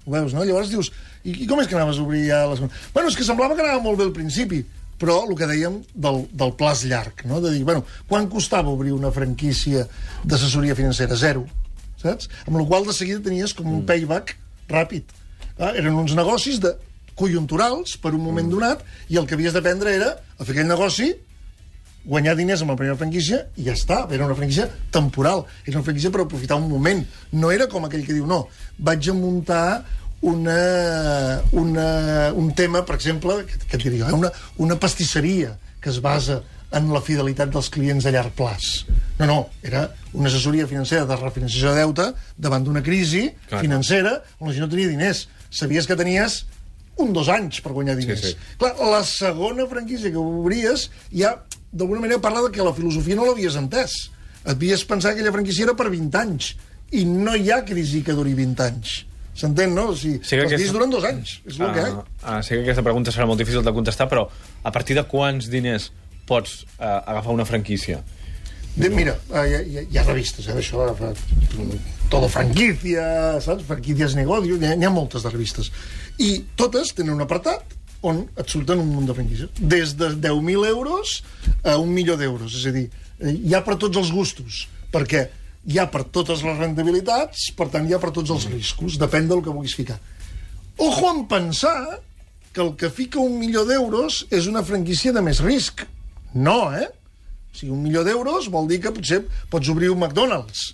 Ho 0.07 0.17
veus, 0.17 0.33
no? 0.33 0.47
Llavors 0.49 0.73
dius, 0.73 0.89
i, 1.25 1.43
i 1.45 1.51
com 1.51 1.61
és 1.61 1.69
que 1.69 1.77
anaves 1.77 2.01
a 2.01 2.07
obrir 2.07 2.25
ja 2.31 2.47
la 2.49 2.57
segona? 2.57 2.83
Bueno, 2.95 3.13
és 3.13 3.21
que 3.21 3.29
semblava 3.29 3.57
que 3.57 3.67
anava 3.67 3.85
molt 3.85 4.01
bé 4.01 4.09
al 4.09 4.17
principi, 4.17 4.63
però 4.99 5.21
el 5.29 5.37
que 5.39 5.47
dèiem 5.47 5.79
del, 5.95 6.25
del 6.35 6.53
plaç 6.59 6.85
llarg, 6.91 7.23
no? 7.31 7.41
de 7.45 7.53
dir, 7.55 7.63
bueno, 7.65 7.85
quan 8.09 8.29
costava 8.31 8.73
obrir 8.73 8.93
una 8.97 9.13
franquícia 9.15 9.87
d'assessoria 10.25 10.77
financera? 10.79 11.17
Zero, 11.17 11.47
saps? 12.03 12.31
Amb 12.47 12.59
la 12.59 12.67
qual 12.67 12.87
de 12.89 12.97
seguida 12.97 13.23
tenies 13.25 13.55
com 13.55 13.71
un 13.71 13.87
payback 13.87 14.35
ràpid. 14.69 15.15
Ah, 15.59 15.73
eren 15.75 15.95
uns 15.99 16.15
negocis 16.19 16.61
de 16.63 16.75
conjunturals 17.19 17.97
per 17.99 18.13
un 18.15 18.23
moment 18.23 18.51
donat 18.51 18.85
i 19.11 19.19
el 19.19 19.27
que 19.27 19.35
havies 19.39 19.55
d'aprendre 19.55 19.95
era 19.95 20.13
a 20.15 20.45
fer 20.45 20.55
aquell 20.55 20.71
negoci 20.71 21.09
guanyar 22.09 22.37
diners 22.39 22.63
amb 22.63 22.73
la 22.73 22.79
primera 22.79 22.97
franquícia 22.97 23.43
i 23.59 23.67
ja 23.67 23.75
està. 23.77 24.05
Era 24.15 24.27
una 24.27 24.37
franquícia 24.39 24.69
temporal. 24.95 25.45
Era 25.67 25.79
una 25.79 25.87
franquícia 25.87 26.13
per 26.15 26.23
aprofitar 26.25 26.57
un 26.57 26.69
moment. 26.71 27.03
No 27.33 27.51
era 27.53 27.69
com 27.69 27.85
aquell 27.85 28.07
que 28.07 28.17
diu, 28.17 28.27
no, 28.27 28.47
vaig 28.79 29.11
a 29.11 29.17
muntar 29.17 29.65
una, 30.21 31.43
una, 31.53 32.33
un 32.35 32.53
tema, 32.55 32.85
per 32.85 32.97
exemple, 32.99 33.45
que, 33.47 33.59
que 33.65 33.77
et 33.79 33.85
diria, 33.85 34.09
jo, 34.11 34.19
una, 34.19 34.33
una 34.59 34.79
pastisseria 34.81 35.57
que 35.81 35.91
es 35.93 36.01
basa 36.03 36.41
en 36.75 36.91
la 36.93 37.01
fidelitat 37.01 37.53
dels 37.53 37.71
clients 37.73 38.07
a 38.07 38.13
llarg 38.13 38.35
plaç. 38.37 38.85
No, 39.19 39.27
no, 39.27 39.39
era 39.65 39.87
una 40.13 40.29
assessoria 40.29 40.67
financera 40.69 41.07
de 41.09 41.17
refinanciació 41.17 41.73
de 41.73 41.85
deute 41.85 42.11
davant 42.37 42.67
d'una 42.67 42.83
crisi 42.85 43.29
Clar. 43.49 43.63
financera 43.65 44.19
on 44.39 44.51
la 44.51 44.55
gent 44.57 44.67
no 44.67 44.71
tenia 44.73 44.91
diners. 44.91 45.25
Sabies 45.49 45.89
que 45.89 45.97
tenies 45.97 46.43
un 47.01 47.15
dos 47.15 47.31
anys 47.33 47.63
per 47.65 47.73
guanyar 47.73 47.97
diners. 47.97 48.21
Sí, 48.21 48.35
sí. 48.35 48.55
Clar, 48.61 48.75
la 48.91 49.01
segona 49.07 49.67
franquícia 49.71 50.13
que 50.13 50.21
obries 50.21 50.89
ja, 51.15 51.37
d'alguna 51.73 52.05
manera, 52.05 52.21
parla 52.21 52.45
de 52.47 52.53
que 52.53 52.65
la 52.65 52.75
filosofia 52.77 53.17
no 53.17 53.29
l'havies 53.29 53.57
entès. 53.61 53.97
Et 54.45 54.55
havies 54.55 54.85
pensat 54.89 55.15
que 55.15 55.23
aquella 55.23 55.35
franquícia 55.35 55.65
era 55.67 55.77
per 55.79 55.89
20 55.93 56.21
anys. 56.21 56.53
I 56.99 57.05
no 57.09 57.35
hi 57.37 57.51
ha 57.53 57.63
crisi 57.69 58.03
que 58.05 58.17
duri 58.17 58.35
20 58.37 58.65
anys. 58.65 58.99
S'entén, 59.39 59.71
no? 59.75 59.91
O 59.93 59.97
sigui, 59.97 60.19
Sí 60.23 60.35
que 60.37 60.47
aquesta- 60.49 60.73
duren 60.75 60.91
dos 60.91 61.05
anys. 61.07 61.37
És 61.47 61.61
el 61.61 61.73
que 61.73 61.81
hi 61.81 61.91
ha. 61.93 62.05
Ah, 62.25 62.43
sé 62.43 62.57
que 62.57 62.65
aquesta 62.67 62.83
pregunta 62.83 63.13
serà 63.15 63.27
molt 63.29 63.39
difícil 63.39 63.63
de 63.63 63.73
contestar, 63.73 64.09
però 64.11 64.27
a 64.65 64.73
partir 64.75 64.97
de 64.99 65.05
quants 65.07 65.47
diners 65.53 65.93
pots 66.27 66.65
eh, 66.79 66.85
agafar 66.85 67.33
una 67.33 67.45
franquícia? 67.47 68.03
De, 68.79 68.91
mira, 68.91 69.15
eh, 69.35 69.45
hi, 69.49 69.55
ha, 69.79 69.83
hi, 69.87 69.99
ha, 69.99 70.03
revistes, 70.05 70.47
eh, 70.49 70.55
d'això, 70.55 70.89
eh, 70.91 71.15
Todo 72.09 72.29
franquicia, 72.29 73.39
saps? 73.45 73.65
Franquicias 73.69 74.15
negocio, 74.17 74.57
n'hi 74.57 74.71
ha, 74.73 74.89
ha 74.89 74.91
moltes 74.91 75.23
de 75.23 75.31
revistes. 75.31 75.71
I 76.19 76.45
totes 76.57 76.95
tenen 76.97 77.15
un 77.15 77.21
apartat 77.25 77.75
on 78.03 78.23
et 78.39 78.49
surten 78.49 78.79
un 78.81 78.89
munt 78.95 79.07
de 79.11 79.15
franquícies. 79.15 79.51
Des 79.61 79.93
de 79.99 80.09
10.000 80.17 80.67
euros 80.71 81.23
a 81.65 81.77
un 81.77 81.91
milió 81.93 82.17
d'euros. 82.17 82.55
És 82.55 82.67
a 82.67 82.73
dir, 82.73 82.89
eh, 83.21 83.35
hi 83.35 83.55
ha 83.55 83.63
per 83.67 83.77
tots 83.77 83.97
els 84.01 84.11
gustos. 84.15 84.67
Perquè 84.91 85.27
hi 85.69 85.79
ha 85.79 85.89
per 85.93 86.07
totes 86.09 86.43
les 86.47 86.57
rentabilitats, 86.57 87.51
per 87.57 87.69
tant, 87.73 87.87
hi 87.89 87.95
ha 87.95 88.01
per 88.01 88.13
tots 88.17 88.33
els 88.33 88.49
riscos. 88.49 88.97
Depèn 89.01 89.29
del 89.29 89.43
que 89.45 89.53
vulguis 89.53 89.77
ficar. 89.77 89.99
Ojo 90.81 91.11
en 91.11 91.27
pensar 91.29 92.01
que 92.55 92.63
el 92.65 92.75
que 92.81 92.89
fica 92.91 93.21
un 93.21 93.37
milió 93.39 93.67
d'euros 93.69 94.25
és 94.33 94.49
una 94.49 94.65
franquícia 94.65 95.13
de 95.13 95.23
més 95.25 95.43
risc. 95.45 95.85
No, 96.33 96.73
eh? 96.73 96.89
O 96.89 97.59
sigui, 97.59 97.73
un 97.75 97.83
milió 97.85 98.05
d'euros 98.07 98.49
vol 98.53 98.69
dir 98.71 98.81
que 98.81 98.95
potser 98.95 99.25
pots 99.53 99.69
obrir 99.69 99.93
un 99.93 100.01
McDonald's, 100.01 100.71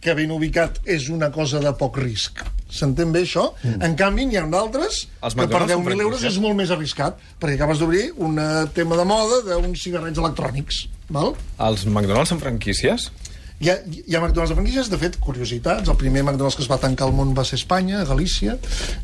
que 0.00 0.14
ben 0.14 0.32
ubicat 0.32 0.80
és 0.86 1.10
una 1.12 1.28
cosa 1.34 1.60
de 1.60 1.74
poc 1.76 2.00
risc. 2.00 2.40
S'entén 2.72 3.12
bé, 3.12 3.24
això? 3.26 3.48
Mm. 3.64 3.84
En 3.84 3.94
canvi, 3.98 4.26
n'hi 4.28 4.40
ha 4.40 4.44
d'altres 4.48 5.04
que 5.04 5.32
per 5.34 5.44
McDonald's 5.44 5.74
són 5.74 5.86
10.000 5.88 6.04
euros 6.06 6.26
és 6.28 6.40
molt 6.40 6.56
més 6.56 6.72
arriscat, 6.72 7.20
perquè 7.40 7.58
acabes 7.58 7.80
d'obrir 7.82 8.10
un 8.16 8.40
eh, 8.40 8.66
tema 8.76 8.96
de 9.00 9.08
moda 9.08 9.40
d'uns 9.48 9.84
cigarrets 9.84 10.20
electrònics. 10.20 10.84
Val? 11.12 11.34
Els 11.68 11.88
McDonald's 11.88 12.32
són 12.32 12.40
franquícies? 12.40 13.08
Hi 13.58 13.70
ha, 13.72 13.74
hi 13.90 14.14
ha 14.14 14.20
McDonald's 14.20 14.52
de 14.52 14.54
franquícies, 14.54 14.88
de 14.92 14.98
fet, 15.00 15.16
curiositats. 15.18 15.90
El 15.90 15.96
primer 15.98 16.22
McDonald's 16.22 16.54
que 16.54 16.62
es 16.62 16.70
va 16.70 16.78
tancar 16.78 17.08
al 17.08 17.14
món 17.16 17.32
va 17.34 17.42
ser 17.46 17.56
Espanya, 17.58 18.04
a 18.04 18.06
Galícia. 18.06 18.54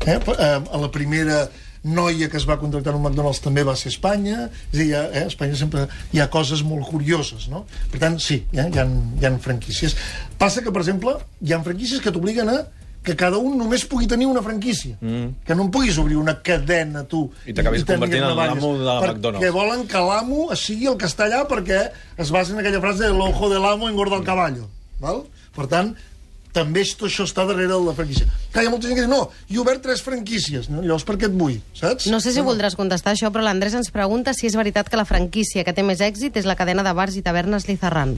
Eh? 0.05 0.15
Eh, 0.15 0.47
a 0.47 0.79
la 0.79 0.91
primera 0.93 1.41
noia 1.85 2.29
que 2.31 2.39
es 2.39 2.45
va 2.47 2.55
contractar 2.57 2.93
en 2.93 3.01
un 3.01 3.03
McDonald's 3.03 3.43
també 3.43 3.65
va 3.67 3.75
ser 3.75 3.91
Espanya. 3.91 4.47
És 4.71 4.79
a 4.79 4.79
dir, 4.79 4.87
eh, 4.95 5.25
a 5.25 5.25
Espanya 5.27 5.59
sempre 5.59 5.83
hi 6.15 6.23
ha 6.23 6.29
coses 6.31 6.63
molt 6.63 6.87
curioses, 6.87 7.49
no? 7.51 7.65
Per 7.91 7.99
tant, 7.99 8.15
sí, 8.23 8.45
eh? 8.53 8.69
hi, 8.71 8.79
ha, 8.79 8.87
hi 8.87 9.27
ha 9.27 9.35
franquícies. 9.43 9.97
Passa 10.39 10.63
que, 10.63 10.71
per 10.71 10.85
exemple, 10.85 11.17
hi 11.43 11.51
ha 11.51 11.59
franquícies 11.67 11.99
que 11.99 12.15
t'obliguen 12.15 12.55
a 12.55 12.61
que 13.05 13.15
cada 13.15 13.37
un 13.37 13.53
només 13.59 13.85
pugui 13.87 14.07
tenir 14.09 14.27
una 14.27 14.41
franquícia. 14.43 14.97
Mm. 14.99 15.45
Que 15.45 15.55
no 15.55 15.67
en 15.67 15.71
puguis 15.71 15.99
obrir 16.01 16.17
una 16.17 16.39
cadena, 16.41 17.05
tu. 17.07 17.27
I 17.45 17.53
t'acabis 17.53 17.85
convertint 17.85 18.25
en 18.25 18.33
l'amo 18.35 18.73
de 18.79 18.97
Perquè 19.03 19.13
McDonald's. 19.13 19.53
volen 19.53 19.85
que 19.87 20.01
l'amo 20.01 20.49
sigui 20.57 20.89
el 20.91 20.97
que 20.97 21.07
està 21.07 21.29
allà 21.29 21.45
perquè 21.47 21.85
es 22.17 22.33
basa 22.33 22.53
en 22.53 22.59
aquella 22.59 22.81
frase 22.81 23.05
de 23.05 23.13
l'ojo 23.13 23.49
de 23.53 23.61
l'amo 23.61 23.87
engorda 23.89 24.17
el 24.17 24.27
caballo. 24.27 24.67
Val? 24.99 25.23
Per 25.55 25.67
tant, 25.71 25.93
també 26.55 26.83
tot 26.87 27.09
això 27.09 27.25
està 27.27 27.43
darrere 27.47 27.73
de 27.73 27.79
la 27.83 27.93
franquícia. 27.95 28.27
Clar, 28.53 28.63
hi 28.63 28.69
ha 28.69 28.71
molta 28.71 28.87
gent 28.87 28.97
que 28.97 29.03
diu, 29.03 29.11
no, 29.11 29.29
jo 29.49 29.59
he 29.59 29.63
obert 29.63 29.83
tres 29.83 30.01
franquícies, 30.05 30.69
no? 30.71 30.81
llavors 30.81 31.03
per 31.07 31.17
què 31.19 31.27
et 31.27 31.35
vull, 31.35 31.59
saps? 31.75 32.07
No 32.11 32.21
sé 32.23 32.31
si 32.31 32.43
voldràs 32.45 32.77
contestar 32.79 33.13
això, 33.15 33.31
però 33.35 33.43
l'Andrés 33.43 33.75
ens 33.75 33.91
pregunta 33.91 34.33
si 34.33 34.47
és 34.47 34.55
veritat 34.55 34.89
que 34.89 34.99
la 34.99 35.05
franquícia 35.05 35.65
que 35.67 35.75
té 35.75 35.83
més 35.83 35.99
èxit 35.99 36.39
és 36.39 36.47
la 36.47 36.55
cadena 36.55 36.83
de 36.87 36.95
bars 36.95 37.19
i 37.19 37.23
tavernes 37.25 37.67
Lizarran. 37.67 38.15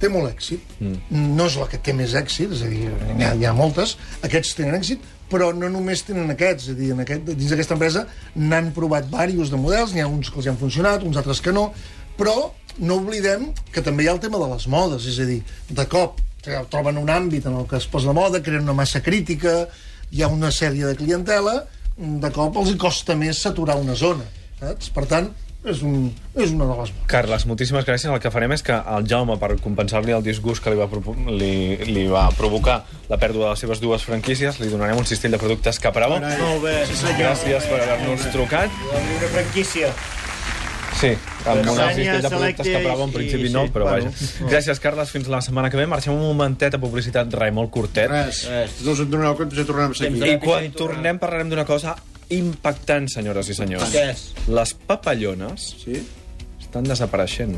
Té 0.00 0.10
molt 0.12 0.30
èxit. 0.30 0.76
Mm. 0.80 1.32
No 1.38 1.46
és 1.50 1.56
la 1.60 1.68
que 1.70 1.80
té 1.80 1.94
més 1.96 2.14
èxit, 2.18 2.52
és 2.56 2.64
a 2.66 2.70
dir, 2.70 2.86
n'hi 3.14 3.26
ha, 3.26 3.34
hi 3.36 3.48
ha 3.48 3.54
moltes. 3.56 3.96
Aquests 4.26 4.56
tenen 4.58 4.78
èxit, 4.78 5.04
però 5.30 5.50
no 5.56 5.70
només 5.72 6.02
tenen 6.06 6.32
aquests. 6.34 6.70
És 6.70 6.74
a 6.74 6.78
dir, 6.78 6.92
en 6.96 7.04
aquest, 7.04 7.28
dins 7.30 7.52
d'aquesta 7.52 7.76
empresa 7.78 8.06
n'han 8.36 8.72
provat 8.76 9.10
diversos 9.10 9.52
de 9.52 9.60
models, 9.60 9.94
n'hi 9.94 10.04
ha 10.04 10.08
uns 10.10 10.32
que 10.32 10.42
els 10.42 10.50
han 10.50 10.58
funcionat, 10.60 11.06
uns 11.06 11.20
altres 11.20 11.42
que 11.44 11.54
no, 11.54 11.70
però 12.18 12.50
no 12.80 12.96
oblidem 13.00 13.50
que 13.74 13.84
també 13.84 14.04
hi 14.04 14.10
ha 14.10 14.16
el 14.16 14.22
tema 14.22 14.40
de 14.40 14.48
les 14.52 14.66
modes, 14.70 15.06
és 15.10 15.20
a 15.20 15.28
dir, 15.28 15.40
de 15.68 15.86
cop 15.90 16.20
troben 16.40 16.96
un 16.96 17.10
àmbit 17.12 17.46
en 17.48 17.58
el 17.60 17.66
que 17.68 17.76
es 17.76 17.86
posa 17.90 18.08
de 18.08 18.16
moda, 18.16 18.40
creen 18.42 18.64
una 18.64 18.76
massa 18.76 19.02
crítica, 19.04 19.66
hi 20.10 20.22
ha 20.22 20.30
una 20.32 20.50
sèrie 20.54 20.88
de 20.88 20.96
clientela, 20.96 21.58
de 21.96 22.30
cop 22.32 22.56
els 22.56 22.72
hi 22.72 22.78
costa 22.80 23.16
més 23.18 23.42
saturar 23.44 23.76
una 23.80 23.94
zona, 23.98 24.24
saps? 24.60 24.88
Per 24.94 25.04
tant, 25.10 25.28
és, 25.64 25.82
un, 25.82 26.10
és 26.36 26.50
una 26.54 26.64
de 26.64 26.76
les 26.78 26.90
bones. 26.92 27.06
Carles, 27.10 27.44
moltíssimes 27.46 27.84
gràcies. 27.84 28.08
El 28.12 28.20
que 28.22 28.30
farem 28.32 28.52
és 28.56 28.62
que 28.64 28.72
el 28.72 29.06
Jaume, 29.08 29.36
per 29.38 29.56
compensar-li 29.60 30.12
el 30.16 30.22
disgust 30.24 30.62
que 30.64 30.70
li 30.72 30.78
va, 30.80 30.86
li, 31.28 31.76
li 31.90 32.06
va 32.08 32.28
provocar 32.36 32.84
la 33.10 33.18
pèrdua 33.20 33.44
de 33.44 33.50
les 33.50 33.58
seves 33.66 33.80
dues 33.80 34.02
franquícies, 34.04 34.60
li 34.60 34.68
donarem 34.72 34.96
un 34.96 35.04
cistell 35.06 35.32
de 35.36 35.38
productes 35.42 35.78
Capravo. 35.78 36.20
Molt 36.20 36.62
bé, 36.64 36.78
sí 36.86 36.96
senyor. 36.96 37.18
Gràcies 37.20 37.68
per 37.68 37.80
haver-nos 37.82 38.30
trucat. 38.32 38.70
Una 38.94 39.28
franquícia. 39.34 39.92
Sí, 41.00 41.14
amb 41.48 41.60
un 41.64 41.78
cistell 41.78 42.20
de 42.20 42.28
productes 42.28 42.66
Selecte 42.66 42.72
Capravo 42.74 43.04
en 43.04 43.10
i- 43.10 43.12
principi 43.14 43.46
sí, 43.48 43.52
no, 43.54 43.62
però 43.72 43.86
bueno. 43.88 44.10
vaja. 44.10 44.48
Gràcies, 44.50 44.80
Carles. 44.80 45.10
Fins 45.10 45.28
la 45.28 45.40
setmana 45.40 45.70
que 45.70 45.76
ve. 45.78 45.86
Marxem 45.86 46.12
un 46.12 46.20
momentet 46.20 46.74
a 46.74 46.80
publicitat 46.82 47.32
rai 47.32 47.50
molt 47.52 47.70
curtet. 47.70 48.10
Res, 48.10 48.42
Res. 48.50 48.74
tots 48.82 48.98
us 48.98 49.00
en 49.06 49.10
donareu 49.10 49.36
compte 49.38 49.56
si 49.56 49.64
tornem 49.64 49.86
a 49.86 49.94
aquí. 49.94 50.06
I 50.08 50.20
de- 50.20 50.38
quan 50.40 50.70
tornem 50.72 51.18
parlarem 51.18 51.48
d'una 51.48 51.64
cosa 51.64 51.96
impactant, 52.30 53.08
senyores 53.12 53.48
i 53.50 53.54
senyors. 53.58 53.90
Què 53.92 54.06
és? 54.12 54.24
Les 54.48 54.74
papallones 54.86 55.74
Sí? 55.84 56.00
estan 56.60 56.84
desapareixent. 56.86 57.56